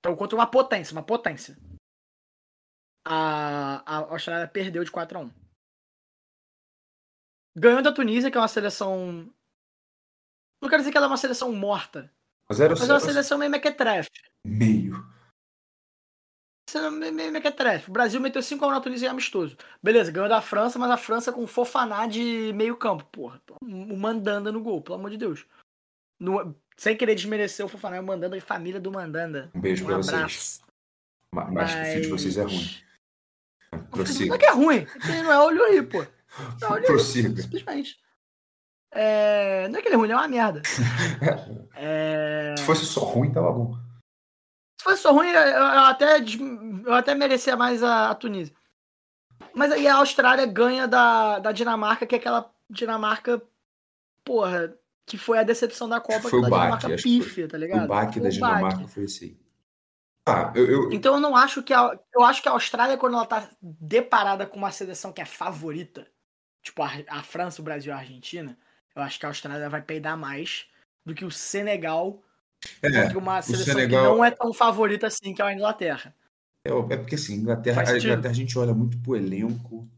[0.00, 1.56] Então, contra uma potência, uma potência.
[3.04, 5.32] A, a Austrália perdeu de 4 a 1
[7.56, 9.32] Ganhou da Tunísia, que é uma seleção.
[10.62, 12.12] Não quero dizer que ela é uma seleção morta,
[12.48, 14.10] Mas era mas é uma seleção meio mequetrefe.
[14.44, 14.94] meio.
[16.68, 17.88] Seleção meio meio mequetrefe.
[17.88, 19.56] O Brasil meteu 5 a 1 na Tunísia em amistoso.
[19.82, 23.40] Beleza, ganhou da França, mas a França com fofaná de meio campo, porra.
[23.62, 25.46] O Mandanda no gol, pelo amor de Deus.
[26.20, 29.50] No- sem querer desmerecer o Fofaná, o Mandanda e família do Mandanda.
[29.54, 30.14] Um beijo Um pra vocês.
[30.14, 30.60] abraço.
[31.34, 32.70] Ma- Mas o filho de vocês é ruim.
[33.72, 34.38] Não é Prossiga.
[34.38, 34.86] que é ruim.
[35.24, 36.04] Não é, olho aí, pô.
[36.60, 37.42] Não, olha aí, Prossiga.
[37.42, 37.98] simplesmente.
[38.92, 40.62] É, Não é que ele é ruim, ele é uma merda.
[41.80, 43.76] É, Se fosse só ruim, tava bom.
[44.88, 46.18] Se fosse só ruim, eu, eu até,
[46.86, 48.54] eu até merecia mais a, a Tunísia.
[49.54, 53.42] Mas aí a Austrália ganha da, da Dinamarca, que é aquela Dinamarca,
[54.24, 54.74] porra,
[55.06, 57.84] que foi a decepção da Copa, Foi o baque, pífia, tá ligado?
[57.84, 58.88] O baque da Dinamarca baque.
[58.88, 59.36] foi aí.
[60.26, 63.14] Ah, eu, eu- Então eu não acho que a, eu acho que a Austrália quando
[63.14, 66.06] ela tá deparada com uma seleção que é favorita,
[66.62, 68.56] tipo a, a França, o Brasil e a Argentina,
[68.94, 70.66] eu acho que a Austrália vai peidar mais
[71.04, 72.22] do que o Senegal
[72.82, 76.14] é, contra uma seleção Senegal- que não é tão favorita assim que é a Inglaterra.
[76.66, 77.98] é, é porque assim, Inglaterra, a.
[77.98, 79.88] Inglaterra a gente olha muito pro elenco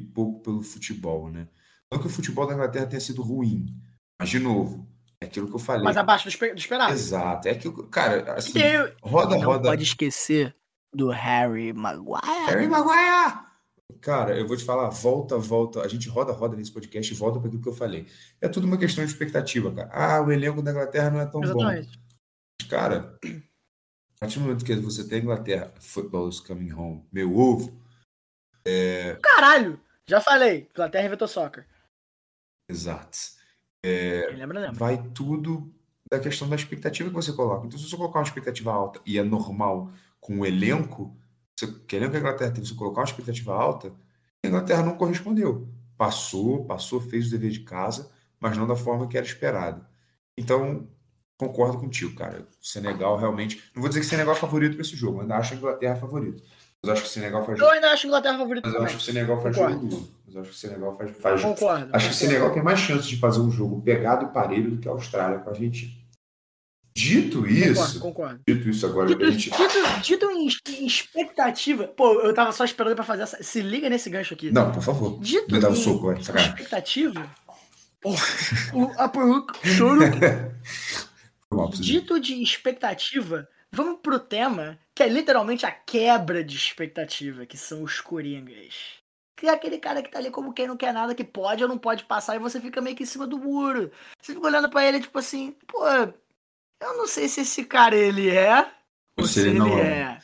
[0.00, 1.48] e pouco pelo futebol, né?
[1.92, 3.66] Não que o futebol da Inglaterra tenha sido ruim,
[4.20, 4.86] mas de novo,
[5.20, 5.84] é aquilo que eu falei.
[5.84, 6.92] Mas abaixo do, espe- do esperado.
[6.92, 9.68] Exato, é que, cara, assim, eu- roda, não roda.
[9.70, 10.54] pode esquecer
[10.94, 12.20] do Harry Maguire.
[12.46, 13.46] Harry Maguire!
[14.02, 15.80] Cara, eu vou te falar, volta, volta.
[15.80, 18.06] A gente roda, roda nesse podcast e volta para aquilo que eu falei.
[18.40, 19.88] É tudo uma questão de expectativa, cara.
[19.90, 21.64] Ah, o elenco da Inglaterra não é tão bom.
[22.68, 27.36] Cara, a partir do momento que você tem a Inglaterra, football is coming home, meu
[27.36, 27.80] ovo.
[29.22, 29.80] Caralho!
[30.06, 31.66] Já falei, Inglaterra inventou soccer.
[32.68, 33.18] Exato.
[33.84, 34.78] Lembra, lembra?
[34.78, 35.72] Vai tudo
[36.10, 37.66] da questão da expectativa que você coloca.
[37.66, 41.16] Então, se você colocar uma expectativa alta e é normal com o elenco,
[41.58, 43.94] você, que elenco a Inglaterra tem, você colocar uma expectativa alta,
[44.44, 45.68] a Inglaterra não correspondeu.
[45.96, 49.86] Passou, passou, fez o dever de casa, mas não da forma que era esperado.
[50.36, 50.88] Então,
[51.38, 52.46] concordo contigo, cara.
[52.62, 53.62] O Senegal realmente.
[53.74, 55.96] Não vou dizer que o Senegal é favorito para esse jogo, ainda acho a Inglaterra
[55.96, 56.42] favorito.
[56.82, 58.96] Mas acho que o Senegal faz Eu ainda acho a Inglaterra favorita Mas eu acho
[58.96, 59.74] que o Senegal faz Concordo.
[59.80, 60.08] jogo duro.
[60.26, 61.90] Mas eu acho que o Senegal faz, faz Concordo.
[61.92, 62.16] Acho que o.
[62.16, 65.38] Senegal tem mais chance de fazer um jogo pegado e parelho do que a Austrália
[65.38, 65.92] com a Argentina.
[66.96, 68.40] Dito isso, Concordo, concordo.
[68.48, 69.50] dito isso agora, Dito, gente.
[69.50, 70.48] dito, dito em,
[70.80, 71.86] em expectativa.
[71.86, 73.40] Pô, eu tava só esperando pra fazer essa.
[73.40, 74.50] Se liga nesse gancho aqui.
[74.50, 75.20] Não, por favor.
[75.20, 76.20] Dito Me dá um soco, vai.
[76.20, 76.54] Sacanagem.
[76.54, 77.30] expectativa.
[78.00, 78.24] Porra,
[78.72, 79.52] o upper hook,
[81.48, 87.56] preciso- Dito de expectativa, vamos pro tema que é literalmente a quebra de expectativa, que
[87.56, 88.74] são os coringas.
[89.36, 91.68] Que é aquele cara que tá ali como quem não quer nada, que pode ou
[91.68, 93.90] não pode passar, e você fica meio que em cima do muro.
[94.20, 98.28] Você fica olhando pra ele, tipo assim, pô, eu não sei se esse cara ele
[98.28, 98.68] é,
[99.16, 100.18] ou se ele, não é.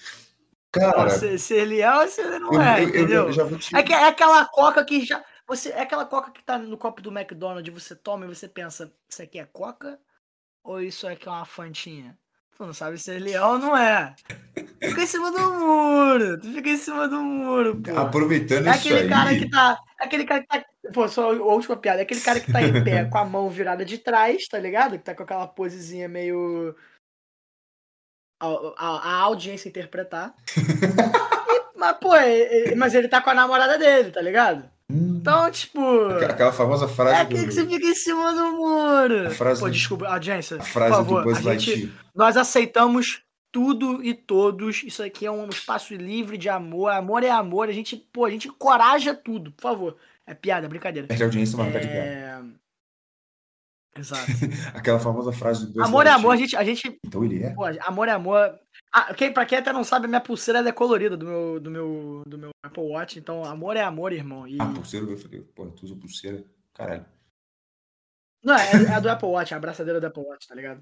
[0.73, 3.29] Cara, Ou se, se ele é ou se ele não eu, é, eu- eu- entendeu?
[3.29, 3.77] eu te.
[3.77, 5.25] É, é aquela coca que já.
[5.47, 8.93] Você, é aquela coca que tá no copo do McDonald's, você toma e você pensa,
[9.09, 10.01] isso aqui é coca?
[10.65, 12.17] Ou isso aqui é uma fantinha?
[12.57, 14.15] Tu não sabe se é ou não é.
[14.81, 16.41] Fica em cima do muro.
[16.41, 17.97] Tu fica em cima do muro, pô.
[17.99, 19.09] Aproveitando É isso aquele aí.
[19.09, 19.79] cara que tá.
[20.01, 20.65] é Aquele cara que tá.
[20.93, 21.99] Pô, só a última piada.
[22.01, 24.93] É aquele cara que tá em pé com a mão virada de trás, tá ligado?
[24.97, 26.75] Que tá com aquela posezinha meio.
[28.41, 30.35] A, a- a audiência interpretar.
[31.47, 34.71] E- mas, pô, é- é- mas ele tá com a namorada dele, tá ligado?
[34.91, 35.81] Hum, Então, tipo.
[36.09, 39.27] Aquela- famosa É frase aquele do, que você fica em cima do muro.
[39.29, 40.57] A frase Pô, do- desculpa, audiência.
[40.57, 41.91] a por frase favor, do Buzz Lightyear.
[42.15, 44.83] nós aceitamos tudo e todos.
[44.83, 46.91] Isso aqui é um espaço livre de amor.
[46.93, 47.69] Amor é amor.
[47.69, 49.97] A gente, pô, a gente encoraja tudo, por favor.
[50.27, 51.09] É piada, é brincadeira.
[51.09, 52.07] Perde a audiência, mas não perde piada.
[52.07, 52.43] É...
[53.97, 54.23] Exato.
[54.75, 57.51] Aquela famosa frase do Buzz amor é amor, a gente, a gente Então ele é?
[57.55, 58.59] Pô, amor é amor.
[58.97, 61.69] Ah, quem, pra quem até não sabe, a minha pulseira é colorida do meu, do,
[61.71, 63.19] meu, do meu Apple Watch.
[63.19, 64.47] Então, amor é amor, irmão.
[64.47, 64.57] E...
[64.61, 66.45] Ah, pulseira, eu falei, pô, tu usa pulseira?
[66.73, 67.05] Caralho.
[68.45, 70.81] Não, é, é a do Apple Watch, a abraçadeira do Apple Watch, tá ligado?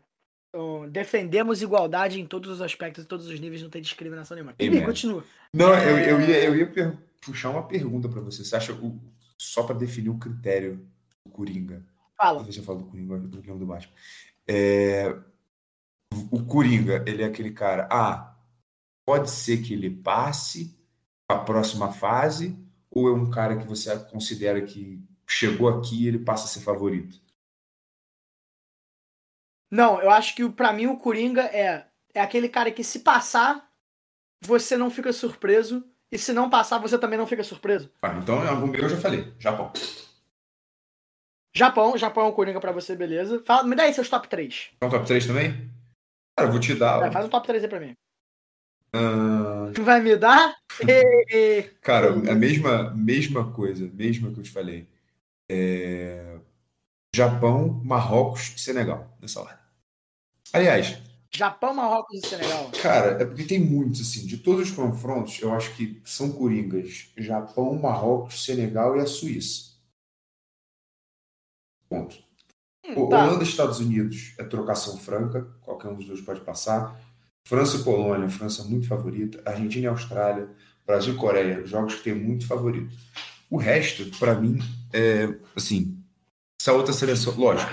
[0.50, 4.54] Então, defendemos igualdade em todos os aspectos, em todos os níveis, não tem discriminação nenhuma.
[4.58, 5.24] Enfim, continua.
[5.54, 6.28] Não, eu, eu É.
[6.28, 8.44] ia, eu ia puxar uma pergunta pra você.
[8.44, 9.00] Você acha, o,
[9.38, 10.86] só pra definir o critério
[11.24, 11.82] do Coringa,
[12.14, 12.36] Fala.
[12.36, 13.92] talvez eu falo do Coringa, do Coringa do Batman.
[14.46, 15.16] É,
[16.30, 18.36] o Coringa, ele é aquele cara, ah,
[19.06, 20.78] pode ser que ele passe
[21.28, 22.58] a próxima fase,
[22.90, 26.60] ou é um cara que você considera que chegou aqui e ele passa a ser
[26.60, 27.20] favorito?
[29.70, 33.00] Não, eu acho que o- pra mim o Coringa é, é aquele cara que se
[33.00, 33.70] passar,
[34.44, 35.84] você não fica surpreso.
[36.10, 37.90] E se não passar, você também não fica surpreso.
[38.02, 39.72] Ah, então o meu eu já falei, Japão.
[41.54, 43.42] Japão, Japão é o Coringa pra você, beleza.
[43.46, 44.70] Fala, me dá aí seus top 3.
[44.76, 45.70] Então top 3 também?
[46.36, 47.12] Cara, eu vou te dar.
[47.12, 47.94] faz um top 3 aí pra mim.
[48.94, 50.54] ah, Tu vai me dar?
[51.82, 54.88] Cara, a mesma, mesma coisa, mesma que eu te falei.
[55.48, 56.38] É,
[57.14, 59.58] Japão, Marrocos e Senegal, nessa ordem.
[60.52, 60.98] Aliás,
[61.34, 62.70] Japão, Marrocos e Senegal.
[62.82, 67.10] cara, é porque tem muitos, assim, de todos os confrontos, eu acho que são coringas.
[67.16, 69.72] Japão, Marrocos, Senegal e a Suíça.
[71.88, 72.16] Ponto.
[72.84, 73.24] Hum, tá.
[73.24, 77.00] Holanda e Estados Unidos é trocação franca, qualquer um dos dois pode passar.
[77.46, 79.42] França e Polônia, França muito favorita.
[79.44, 80.48] Argentina e Austrália,
[80.86, 82.94] Brasil e Coreia, jogos que tem muito favorito.
[83.50, 84.58] O resto, para mim,
[84.92, 86.02] é assim,
[86.60, 87.70] essa outra seleção, lógico,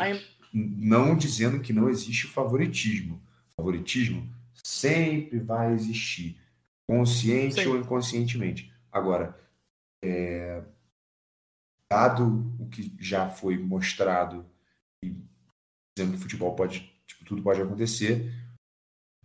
[0.51, 3.21] não dizendo que não existe favoritismo.
[3.55, 4.27] Favoritismo
[4.63, 6.37] sempre vai existir,
[6.87, 7.67] consciente Sim.
[7.67, 8.73] ou inconscientemente.
[8.91, 9.37] Agora,
[10.03, 10.63] é,
[11.91, 14.45] dado o que já foi mostrado
[15.03, 18.31] dizendo que futebol pode, tipo, tudo pode acontecer,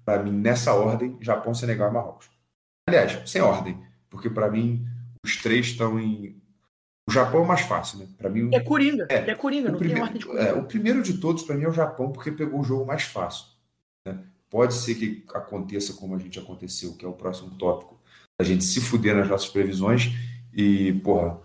[0.04, 2.30] para mim nessa ordem, Japão, Senegal e Marrocos.
[2.88, 4.86] Aliás, sem ordem, porque para mim
[5.24, 6.40] os três estão em
[7.06, 8.08] o Japão é o mais fácil, né?
[8.16, 9.06] Para mim, É Coringa.
[9.10, 10.44] É, É, Coringa, o não tem primeiro, ordem de Coringa.
[10.44, 13.02] é, o primeiro de todos, para mim, é o Japão, porque pegou o jogo mais
[13.02, 13.46] fácil.
[14.06, 14.24] né?
[14.48, 18.00] Pode ser que aconteça como a gente aconteceu, que é o próximo tópico.
[18.40, 20.12] A gente se fuder nas nossas previsões
[20.50, 21.38] e, porra,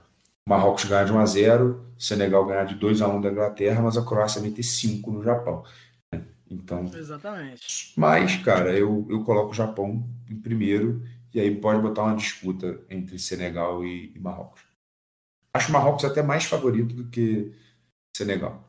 [0.49, 3.97] Marrocos ganhar de 1 a 0 Senegal ganhar de 2 a 1 da Inglaterra, mas
[3.97, 5.63] a Croácia meter 5 no Japão.
[6.11, 6.25] né?
[6.49, 7.93] Então, Exatamente.
[7.95, 12.83] mas, cara, eu, eu coloco o Japão em primeiro e aí pode botar uma disputa
[12.89, 14.63] entre Senegal e, e Marrocos.
[15.53, 17.53] Acho o Marrocos até mais favorito do que
[18.15, 18.67] Senegal.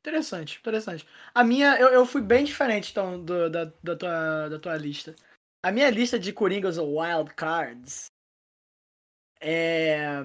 [0.00, 1.06] Interessante, interessante.
[1.34, 5.14] A minha, eu, eu fui bem diferente, então, do- da, da, tua, da tua lista.
[5.62, 8.06] A minha lista de Coringas ou Wild Cards
[9.40, 10.22] é.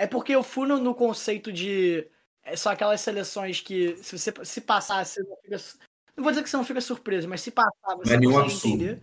[0.00, 2.06] É porque eu fui no, no conceito de.
[2.42, 5.56] é, São aquelas seleções que, se você se passar, você não fica.
[6.16, 8.38] Não vou dizer que você não fica surpreso, mas se passar, você Não é consegue
[8.52, 8.66] absurdo.
[8.84, 9.02] entender.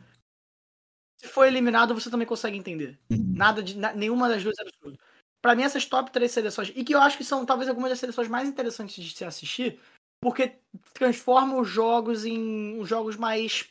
[1.17, 2.99] Se for eliminado, você também consegue entender.
[3.09, 3.77] Nada de.
[3.77, 4.99] na- nenhuma das duas é absurdo.
[5.41, 7.99] Pra mim, essas top três seleções, e que eu acho que são talvez algumas das
[7.99, 9.79] seleções mais interessantes de se assistir,
[10.19, 10.57] porque
[10.93, 13.69] transforma os jogos em jogos mais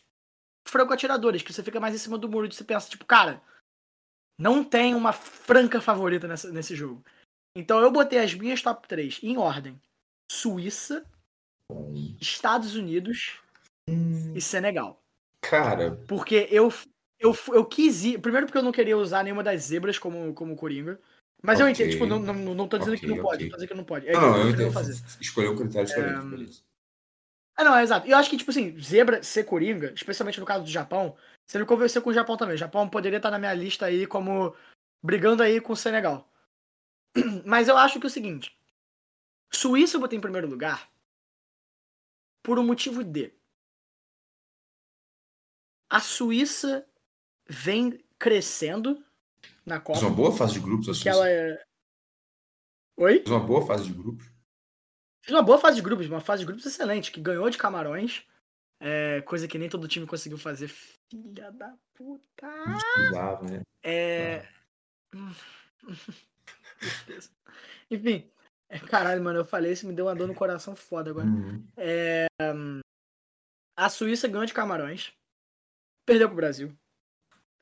[0.68, 3.42] franco-atiradores, que você fica mais em cima do muro e você pensa, tipo, cara,
[4.38, 7.04] não tem uma franca favorita nessa, nesse jogo.
[7.56, 9.80] Então eu botei as minhas top 3 em ordem:
[10.30, 11.06] Suíça,
[12.20, 13.40] Estados Unidos
[14.34, 15.00] e Senegal.
[15.40, 16.72] Cara, Porque eu,
[17.18, 18.18] eu, eu quis ir.
[18.20, 20.98] Primeiro, porque eu não queria usar nenhuma das zebras como, como Coringa.
[21.42, 21.72] Mas eu Ok.
[21.72, 23.50] entendo, tipo, não, não, não tô dizendo que Ok, não pode, ok.
[23.50, 24.06] tô dizendo que não pode.
[24.06, 24.72] não, não, eu eu entendo.
[24.72, 24.94] fazer.
[25.20, 26.64] Escolher um critério diferente, É.
[27.56, 28.08] Ah, não, é exato.
[28.08, 31.14] Eu acho que, tipo assim, zebra ser Coringa, especialmente no caso do Japão,
[31.46, 32.54] você me conversou com o Japão também.
[32.54, 34.54] O Japão poderia estar na minha lista aí como
[35.02, 36.30] brigando aí com o Senegal.
[37.44, 38.56] Mas eu acho que é o seguinte:
[39.52, 40.90] Suíça eu botei em primeiro lugar
[42.42, 43.32] por um motivo de.
[45.90, 46.86] A Suíça
[47.46, 49.04] vem crescendo
[49.64, 49.98] na Copa.
[49.98, 51.10] Fez uma boa fase de grupos, a Suíça.
[51.10, 51.64] ela é.
[52.96, 53.18] Oi?
[53.18, 54.26] Fez uma boa fase de grupos.
[55.22, 58.26] Fez uma boa fase de grupos, uma fase de grupos excelente, que ganhou de Camarões.
[58.80, 60.68] É, coisa que nem todo time conseguiu fazer.
[60.68, 62.46] Filha da puta.
[62.94, 63.62] Precisava, né?
[63.82, 64.46] É.
[67.90, 68.30] Enfim.
[68.68, 71.26] é, Caralho, mano, eu falei isso, me deu uma dor no coração foda agora.
[71.26, 72.80] Uhum.
[73.76, 75.12] A Suíça ganhou de Camarões.
[76.06, 76.72] Perdeu pro Brasil.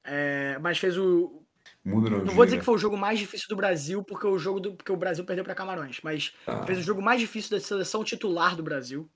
[0.04, 1.42] É, mas fez o.
[1.84, 2.00] Não,
[2.34, 4.90] vou dizer que foi o jogo mais difícil do Brasil, porque o jogo do, porque
[4.90, 6.64] o Brasil perdeu pra Camarões, mas Ah.
[6.64, 9.08] fez o jogo mais difícil da seleção titular do Brasil.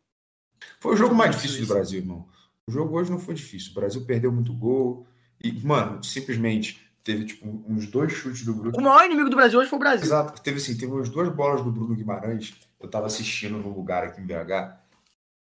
[0.81, 1.75] Foi o jogo mais Isso, difícil do.
[1.75, 2.27] Brasil, irmão.
[2.69, 3.71] O jogo hoje não foi difícil.
[3.73, 5.07] O Brasil perdeu muito gol.
[5.42, 8.77] E, mano, simplesmente teve, tipo, uns dois chutes do Bruno.
[8.77, 10.05] O maior inimigo do Brasil hoje foi o Brasil.
[10.05, 10.42] Exato.
[10.42, 12.55] Teve assim, teve umas duas bolas do Bruno Guimarães.
[12.81, 14.77] Eu tava assistindo num lugar aqui em BH.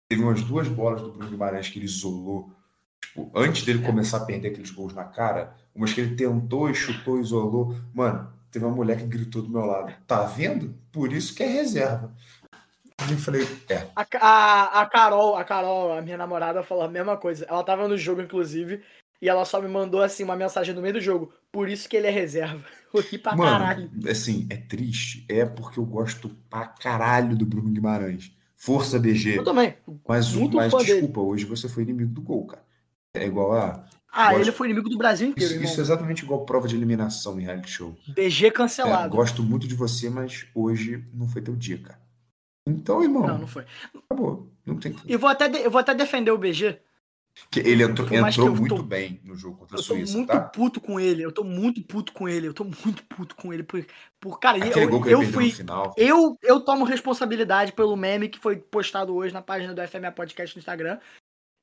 [0.08, 2.52] Teve umas duas bolas do Bruno Guimarães que ele isolou.
[3.02, 6.74] Tipo, antes dele começar a perder aqueles gols na cara, umas que ele tentou e
[6.74, 7.76] chutou, isolou.
[7.94, 9.94] Mano, teve uma mulher que gritou do meu lado.
[10.08, 10.74] Tá vendo?
[10.92, 12.14] Por isso que é reserva.
[13.12, 13.88] E falei, é.
[13.96, 17.46] A, a, a Carol, a Carol, a minha namorada, falou a mesma coisa.
[17.50, 18.82] Ela tava no jogo, inclusive,
[19.22, 21.32] e ela só me mandou assim uma mensagem no meio do jogo.
[21.52, 22.64] Por isso que ele é reserva.
[22.94, 23.90] Eu ri pra caralho.
[23.94, 25.24] Mano, assim, é triste.
[25.30, 28.32] É porque eu gosto pra caralho do Bruno Guimarães.
[28.56, 29.38] Força BG.
[29.38, 29.76] Eu também.
[30.08, 30.94] Mas, muito mas fã dele.
[30.94, 32.64] desculpa, hoje você foi inimigo do gol, cara.
[33.14, 33.86] É igual a.
[34.12, 34.42] Ah, Gosto.
[34.42, 37.44] ele foi inimigo do Brasil inteiro, Isso, isso é exatamente igual prova de eliminação em
[37.44, 37.96] reality show.
[38.08, 39.16] DG É, cancelado.
[39.16, 42.00] gosto muito de você, mas hoje não foi teu dia, cara.
[42.68, 43.66] Então, irmão, Não, não foi.
[43.96, 44.52] acabou.
[44.66, 45.12] Não tem que.
[45.12, 46.80] Eu vou até, de- eu vou até defender o BG.
[47.50, 49.94] Que ele entrou, que entrou eu muito tô- bem no jogo contra a Eu tô
[49.94, 50.40] Suíça, muito tá?
[50.42, 51.24] puto com ele.
[51.24, 52.48] Eu tô muito puto com ele.
[52.48, 53.64] Eu tô muito puto com ele.
[53.64, 53.86] Por,
[54.20, 55.54] por cara, Aquele eu, que eu fui.
[55.96, 60.56] Eu, eu tomo responsabilidade pelo meme que foi postado hoje na página do FMA Podcast
[60.56, 61.00] no Instagram.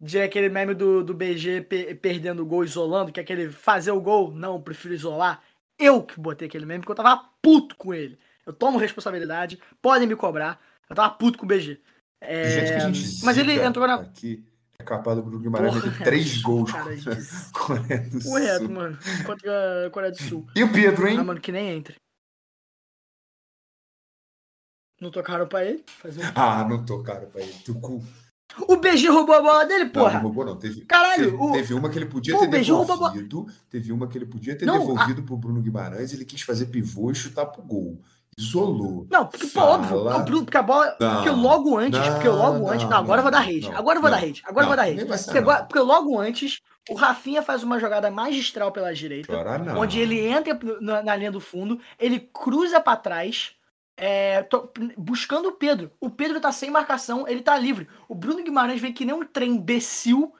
[0.00, 3.90] De aquele meme do, do BG pe- perdendo o gol, isolando, que é aquele fazer
[3.90, 5.42] o gol, não, prefiro isolar.
[5.78, 8.18] Eu que botei aquele meme, porque eu tava puto com ele.
[8.46, 10.58] Eu tomo responsabilidade, podem me cobrar.
[10.88, 11.80] Eu tava puto com o BG.
[12.20, 13.96] É, Do jeito que a gente mas ele entrou na.
[13.96, 14.42] aqui,
[14.78, 17.16] é capaz do Bruno Guimarães meter três gols cara, contra a
[17.52, 18.68] Coreia do Correto, Sul.
[18.74, 18.98] mano.
[19.26, 20.46] Contra a Coreia do Sul.
[20.56, 21.18] E o Pedro, hein?
[21.18, 21.96] Ah, mano, que nem entre.
[25.00, 25.84] Não tocaram pra ele?
[25.98, 27.52] Faz um- Ah, não tocaram pra ele.
[27.64, 28.02] Teu cu.
[28.68, 30.14] O BG roubou a bola dele, Não, porra!
[30.14, 30.56] não roubou, não.
[30.56, 33.46] Teve, Caralho, teve, o- teve uma que ele podia Pô, ter a devolvido.
[33.68, 36.12] Teve uma que ele podia ter Não, devolvido pro Bruno Guimarães.
[36.14, 38.00] Ele quis fazer pivô e chutar pro gol.
[38.38, 39.06] Isolou.
[39.10, 40.04] Não, porque, pô, óbvio,
[40.44, 40.96] porque, a bola.
[41.00, 42.86] Não, porque logo antes, não, porque logo não, antes.
[42.88, 43.38] Não, agora eu vou dar
[43.70, 44.42] não, agora eu vou dar rage.
[44.44, 44.82] Agora eu vou dar
[45.16, 49.32] ser, Porque, agora- porque logo antes, o Rafinha faz uma jogada magistral pela direita.
[49.32, 49.78] Chorar não.
[49.80, 53.54] Onde ele entra na, na linha do fundo, ele cruza pra trás,
[53.96, 55.90] é, to- buscando o Pedro.
[55.98, 57.88] O Pedro tá sem marcação, ele tá livre.
[58.06, 60.34] O Bruno Guimarães vem que nem um trem imbecil.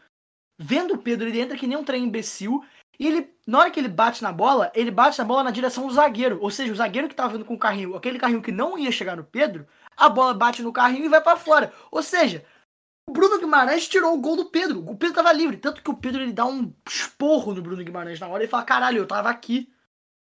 [0.59, 2.63] Vendo o Pedro, ele entra que nem um trem imbecil.
[2.99, 5.87] E ele, na hora que ele bate na bola, ele bate na bola na direção
[5.87, 6.39] do zagueiro.
[6.41, 8.91] Ou seja, o zagueiro que tava vindo com o carrinho, aquele carrinho que não ia
[8.91, 11.73] chegar no Pedro, a bola bate no carrinho e vai pra fora.
[11.91, 12.45] Ou seja,
[13.09, 14.81] o Bruno Guimarães tirou o gol do Pedro.
[14.89, 15.57] O Pedro tava livre.
[15.57, 18.65] Tanto que o Pedro ele dá um esporro no Bruno Guimarães na hora e fala:
[18.65, 19.73] caralho, eu tava aqui.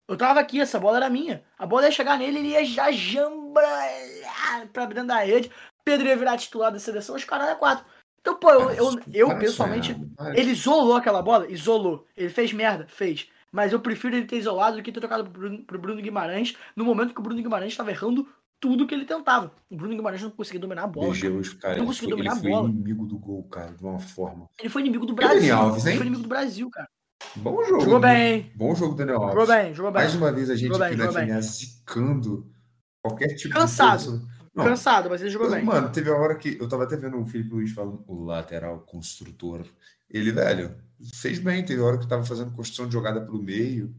[0.08, 1.44] Eu tava aqui, essa bola era minha.
[1.58, 5.50] A bola ia chegar nele, ele ia já jambralhar pra dentro da rede.
[5.84, 7.84] Pedro ia virar titular da seleção, os caras é quatro.
[8.26, 9.96] Então, pô, eu, eu, eu pessoalmente,
[10.34, 11.48] ele isolou aquela bola?
[11.48, 12.04] Isolou.
[12.16, 12.84] Ele fez merda?
[12.88, 13.28] Fez.
[13.52, 16.56] Mas eu prefiro ele ter isolado do que ter tocado pro Bruno, pro Bruno Guimarães
[16.74, 18.26] no momento que o Bruno Guimarães estava errando
[18.58, 19.52] tudo que ele tentava.
[19.70, 21.06] O Bruno Guimarães não conseguia dominar a bola.
[21.06, 21.22] Hoje,
[21.54, 22.68] cara, Não ele conseguiu foi, ele dominar a foi bola.
[22.68, 24.48] inimigo do gol, cara, de uma forma.
[24.58, 25.36] Ele foi inimigo do Brasil.
[25.38, 25.92] Dani Alves, hein?
[25.92, 26.88] Ele foi inimigo do Brasil, cara.
[27.36, 27.80] Bom jogo.
[27.82, 28.50] Jogou bem.
[28.56, 29.34] Bom jogo, Daniel Alves.
[29.34, 30.02] Jogou bem, jogou bem.
[30.02, 31.26] Mais uma vez a gente Jogou bem, aqui na bem.
[31.28, 32.50] FNA zicando
[33.00, 33.98] qualquer tipo Cansado.
[34.00, 34.35] de posição.
[34.56, 35.62] Não, Cansado, mas ele jogou bem.
[35.62, 38.80] Mano, teve a hora que eu tava até vendo o Felipe Luiz falando, o lateral
[38.80, 39.66] construtor.
[40.08, 40.74] Ele, velho,
[41.14, 41.62] fez bem.
[41.64, 43.94] Teve a hora que tava fazendo construção de jogada pelo meio.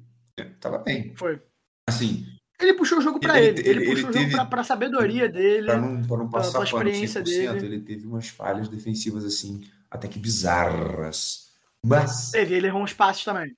[0.60, 1.14] Tava bem.
[1.16, 1.40] Foi.
[1.88, 2.26] Assim,
[2.60, 3.60] Ele puxou o jogo pra Ele- ele.
[3.60, 5.68] Ele, ele- ele puxou o teve- jogo pra, pra sabedoria dele.
[5.68, 7.76] pra não, pra não passar pano 100%, experiência dele.
[7.76, 11.52] ele teve umas falhas defensivas, assim, até que bizarras.
[11.86, 13.56] Mas, Teve, ele errou uns passes também.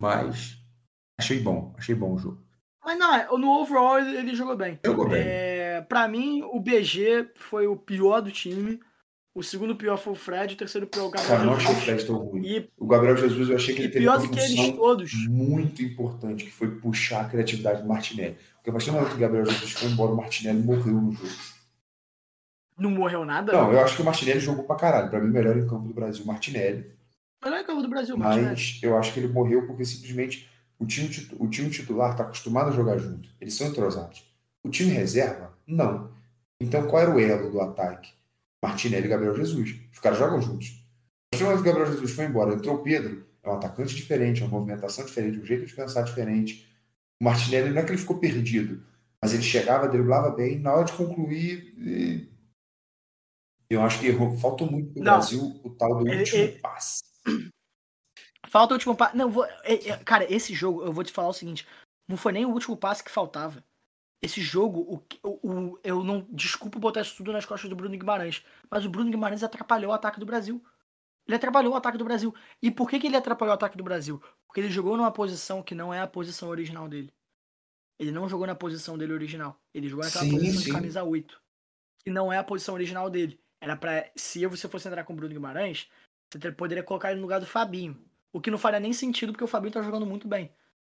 [0.00, 0.56] mas
[1.18, 1.74] achei bom.
[1.76, 2.40] Achei bom o jogo.
[2.84, 4.78] Mas não, é, no overall ele, ele jogou bem.
[4.84, 5.22] Jogou bem.
[5.26, 8.80] É, pra mim, o BG foi o pior do time.
[9.34, 11.74] O segundo pior foi o Fred, o terceiro pior o Cara, não Gabriel achei o
[11.74, 11.84] Jesus.
[11.84, 12.46] Fred tão ruim.
[12.46, 14.76] E, O Gabriel Jesus, eu achei que ele teve pior uma função
[15.28, 18.36] muito importante, que foi puxar a criatividade do Martinelli.
[18.54, 21.12] Porque a partir do momento que o Gabriel Jesus foi embora, o Martinelli morreu no
[21.12, 21.28] jogo.
[22.78, 23.52] Não morreu nada.
[23.52, 25.10] Não, eu acho que o Martinelli jogou pra caralho.
[25.10, 26.90] Pra mim, melhor em campo do Brasil, o Martinelli.
[27.44, 28.48] Melhor campo do Brasil, Martinelli.
[28.50, 32.68] Mas eu acho que ele morreu porque simplesmente o time, o time titular está acostumado
[32.68, 33.28] a jogar junto.
[33.40, 34.25] Eles são entrosados.
[34.66, 36.12] O time reserva, não.
[36.60, 38.12] Então qual era o elo do ataque?
[38.62, 39.78] Martinelli e Gabriel Jesus.
[39.92, 40.82] Os caras jogam juntos.
[41.32, 44.58] Que o Gabriel Jesus foi embora, entrou o Pedro, é um atacante diferente, é uma
[44.58, 46.66] movimentação diferente, um jeito de pensar diferente.
[47.20, 48.82] O Martinelli não é que ele ficou perdido,
[49.22, 51.74] mas ele chegava, driblava bem, na hora de concluir.
[51.78, 52.28] e-
[53.68, 54.36] Eu acho que errou.
[54.38, 55.12] faltou muito no Não.
[55.14, 57.02] Brasil o tal do Ele- último ele- passe.
[58.48, 59.16] Falta o último passe.
[59.16, 59.44] Não, vou...
[59.44, 61.66] é- é- cara, esse jogo, eu vou te falar o seguinte:
[62.08, 63.62] não foi nem o último passe que faltava.
[64.22, 66.26] Esse jogo, o, o, eu não.
[66.30, 68.44] Desculpa botar isso tudo nas costas do Bruno Guimarães.
[68.70, 70.64] Mas o Bruno Guimarães atrapalhou o ataque do Brasil.
[71.26, 72.34] Ele atrapalhou o ataque do Brasil.
[72.62, 74.22] E por que, que ele atrapalhou o ataque do Brasil?
[74.46, 77.12] Porque ele jogou numa posição que não é a posição original dele.
[77.98, 79.60] Ele não jogou na posição dele original.
[79.74, 80.64] Ele jogou naquela Sim, posição sim.
[80.66, 81.42] de camisa 8.
[82.04, 83.40] Que não é a posição original dele.
[83.60, 85.90] Era para Se você fosse entrar com o Bruno Guimarães,
[86.30, 88.00] você poderia colocar ele no lugar do Fabinho.
[88.32, 90.52] O que não faria nem sentido, porque o Fabinho tá jogando muito bem.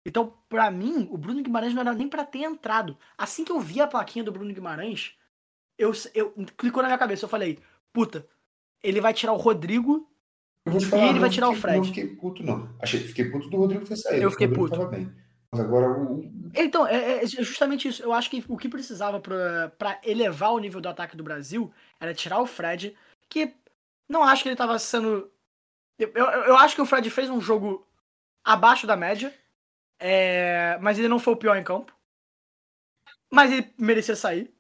[0.07, 2.97] Então, pra mim, o Bruno Guimarães não era nem pra ter entrado.
[3.19, 5.15] Assim que eu vi a plaquinha do Bruno Guimarães,
[5.79, 7.25] eu, eu clicou na minha cabeça.
[7.25, 7.59] Eu falei,
[7.93, 8.27] puta,
[8.83, 10.09] ele vai tirar o Rodrigo
[10.67, 11.77] Eu E falar, ele vai tirar o fiquei- Fred.
[11.79, 12.75] Não fiquei puto, não.
[12.81, 14.23] Achei, fiquei puto do Rodrigo ter saído.
[14.23, 14.77] Eu fiquei o puto.
[14.77, 15.11] Tava bem.
[15.53, 16.31] Mas agora o.
[16.55, 18.03] Então, é, é justamente isso.
[18.03, 21.73] Eu acho que o que precisava pra, pra elevar o nível do ataque do Brasil
[21.99, 22.97] era tirar o Fred,
[23.29, 23.53] que
[24.09, 25.31] não acho que ele tava sendo.
[25.99, 27.85] Eu, eu, eu acho que o Fred fez um jogo
[28.45, 29.35] abaixo da média,
[30.01, 31.95] é, mas ele não foi o pior em campo.
[33.31, 34.51] Mas ele merecia sair.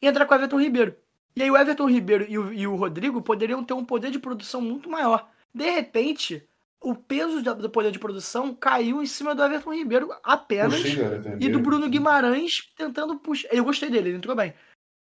[0.00, 0.96] E entrar com o Everton Ribeiro.
[1.36, 4.20] E aí o Everton Ribeiro e o, e o Rodrigo poderiam ter um poder de
[4.20, 5.28] produção muito maior.
[5.52, 6.48] De repente,
[6.80, 11.48] o peso do poder de produção caiu em cima do Everton Ribeiro apenas Everton e
[11.48, 11.58] do.
[11.58, 13.48] Bruno Guimarães tentando puxar.
[13.52, 14.54] Eu gostei dele, ele entrou bem.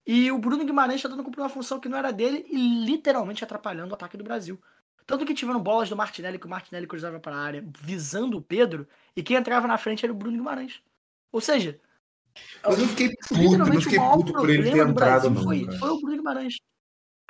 [0.08, 3.92] E o Bruno Guimarães tentando cumprir uma função que não era dele e literalmente atrapalhando
[3.92, 4.60] o ataque do Brasil.
[5.12, 8.42] Tanto que tiveram bolas do Martinelli que o Martinelli cruzava para a área visando o
[8.42, 10.82] Pedro e quem entrava na frente era o Bruno Guimarães.
[11.34, 11.78] Ou seja,
[12.64, 14.92] Mas eu fiquei puto, não literalmente fiquei o maior puto por ele ter problema do
[14.92, 15.44] entrado, Brasil não.
[15.44, 16.56] foi, foi o Bruno Guimarães.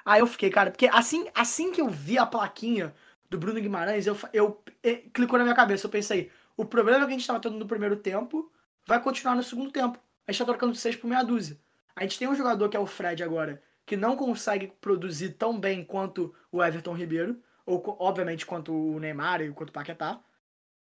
[0.06, 2.94] Aí eu fiquei, cara, porque assim, assim que eu vi a plaquinha
[3.30, 5.88] do Bruno Guimarães, eu, fa- eu, eh, clicou na minha cabeça.
[5.88, 8.52] Eu pensei, o problema que a gente tava tendo no primeiro tempo
[8.86, 10.00] vai continuar no segundo tempo.
[10.28, 11.58] A gente tá trocando de 6 por meia dúzia.
[11.96, 15.60] A gente tem um jogador que é o Fred agora, que não consegue produzir tão
[15.60, 20.20] bem quanto o Everton Ribeiro, ou obviamente quanto o Neymar e quanto o Paquetá.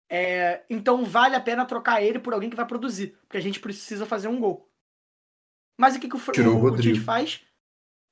[0.09, 3.59] É, então vale a pena trocar ele por alguém que vai produzir, porque a gente
[3.59, 4.69] precisa fazer um gol.
[5.77, 6.77] Mas o que, que o, Tirou o o, o.
[6.77, 7.41] Tite faz?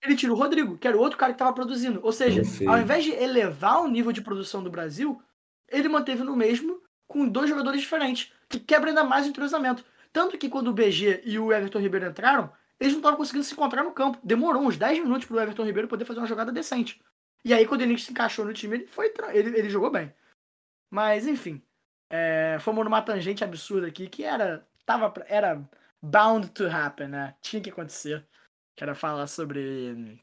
[0.01, 1.99] Ele tira o Rodrigo, que era o outro cara que tava produzindo.
[2.01, 5.21] Ou seja, ao invés de elevar o nível de produção do Brasil,
[5.67, 9.83] ele manteve no mesmo com dois jogadores diferentes, que quebra ainda mais o entrosamento.
[10.13, 13.53] Tanto que quando o BG e o Everton Ribeiro entraram, eles não estavam conseguindo se
[13.53, 14.17] encontrar no campo.
[14.23, 17.01] Demorou uns 10 minutos pro Everton Ribeiro poder fazer uma jogada decente.
[17.43, 20.13] E aí, quando ele se encaixou no time, ele foi ele, ele jogou bem.
[20.91, 21.61] Mas, enfim.
[22.11, 24.67] É, fomos numa tangente absurda aqui que era.
[24.85, 25.63] Tava, era
[26.01, 27.35] bound to happen, né?
[27.41, 28.25] Tinha que acontecer.
[28.75, 30.21] Que era falar sobre.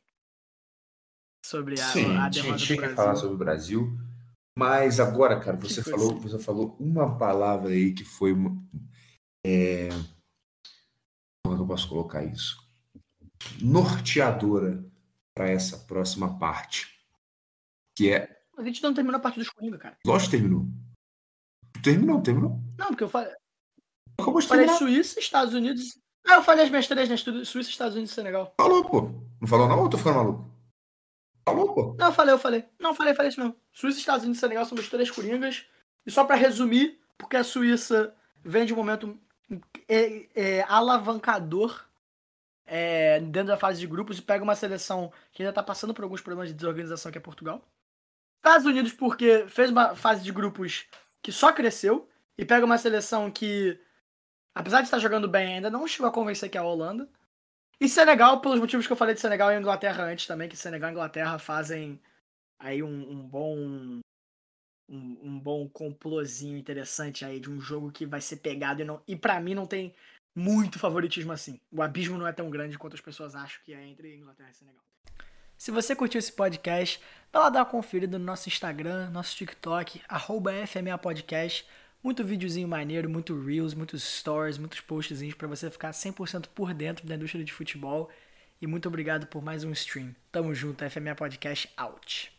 [1.45, 3.97] Sobre a, Sim, a tinha, tinha do que falar sobre o Brasil.
[4.59, 6.39] Mas agora, cara, você Que falou, coisa.
[6.39, 8.35] você falou uma palavra aí que foi.
[9.45, 9.89] É...
[11.45, 12.67] Como é que eu posso colocar isso?
[13.63, 14.85] Norteadora
[15.35, 16.96] para essa próxima parte.
[17.97, 18.37] Que é.
[18.57, 19.97] A gente não terminou a parte dos Coringa, cara.
[20.07, 20.67] Lógico que terminou.
[21.83, 22.61] Terminou, terminou.
[22.79, 23.33] Não, porque eu falei,
[24.19, 24.69] Acabou de falei.
[24.69, 25.99] Suíça, Estados Unidos.
[26.27, 27.17] Ah, eu falei as minhas três, né?
[27.17, 28.55] Suíça, Estados Unidos e Senegal.
[28.59, 29.11] Falou, pô.
[29.41, 29.79] Não falou, não?
[29.79, 30.51] Ou eu tô ficando maluco?
[31.47, 31.97] Falou, pô.
[31.99, 32.65] Não, eu falei, eu falei.
[32.81, 33.57] Não, eu falei, eu falei isso mesmo.
[33.73, 35.67] Suíça, Estados Unidos e Senegal são os três Coringas.
[36.05, 39.19] E só pra resumir, porque a Suíça vem de um momento
[39.89, 41.85] é, é, alavancador
[42.65, 46.03] é, dentro da fase de grupos e pega uma seleção que ainda tá passando por
[46.03, 47.63] alguns problemas de desorganização, que é Portugal.
[48.47, 50.87] Estados Unidos, porque fez uma fase de grupos
[51.21, 53.79] que só cresceu e pega uma seleção que,
[54.55, 57.09] apesar de estar jogando bem, ainda não chegou a convencer que é a Holanda.
[57.81, 60.91] E Senegal, pelos motivos que eu falei de Senegal e Inglaterra antes também, que Senegal
[60.91, 62.01] e Inglaterra fazem
[62.59, 64.01] aí um, um bom
[64.89, 69.03] um, um bom complôzinho interessante aí de um jogo que vai ser pegado e, não,
[69.09, 69.93] e para mim não tem
[70.33, 71.61] muito favoritismo assim.
[71.73, 74.55] O abismo não é tão grande quanto as pessoas acham que é entre Inglaterra e
[74.55, 74.85] Senegal.
[75.57, 77.01] Se você curtiu esse podcast,
[77.33, 81.67] vai lá dar uma conferida no nosso Instagram, nosso TikTok, arroba FMA Podcast.
[82.03, 87.07] Muito videozinho maneiro, muito Reels, muitos stories, muitos postzinhos para você ficar 100% por dentro
[87.07, 88.11] da indústria de futebol.
[88.61, 90.15] E muito obrigado por mais um stream.
[90.31, 92.36] Tamo junto, FMA Podcast out.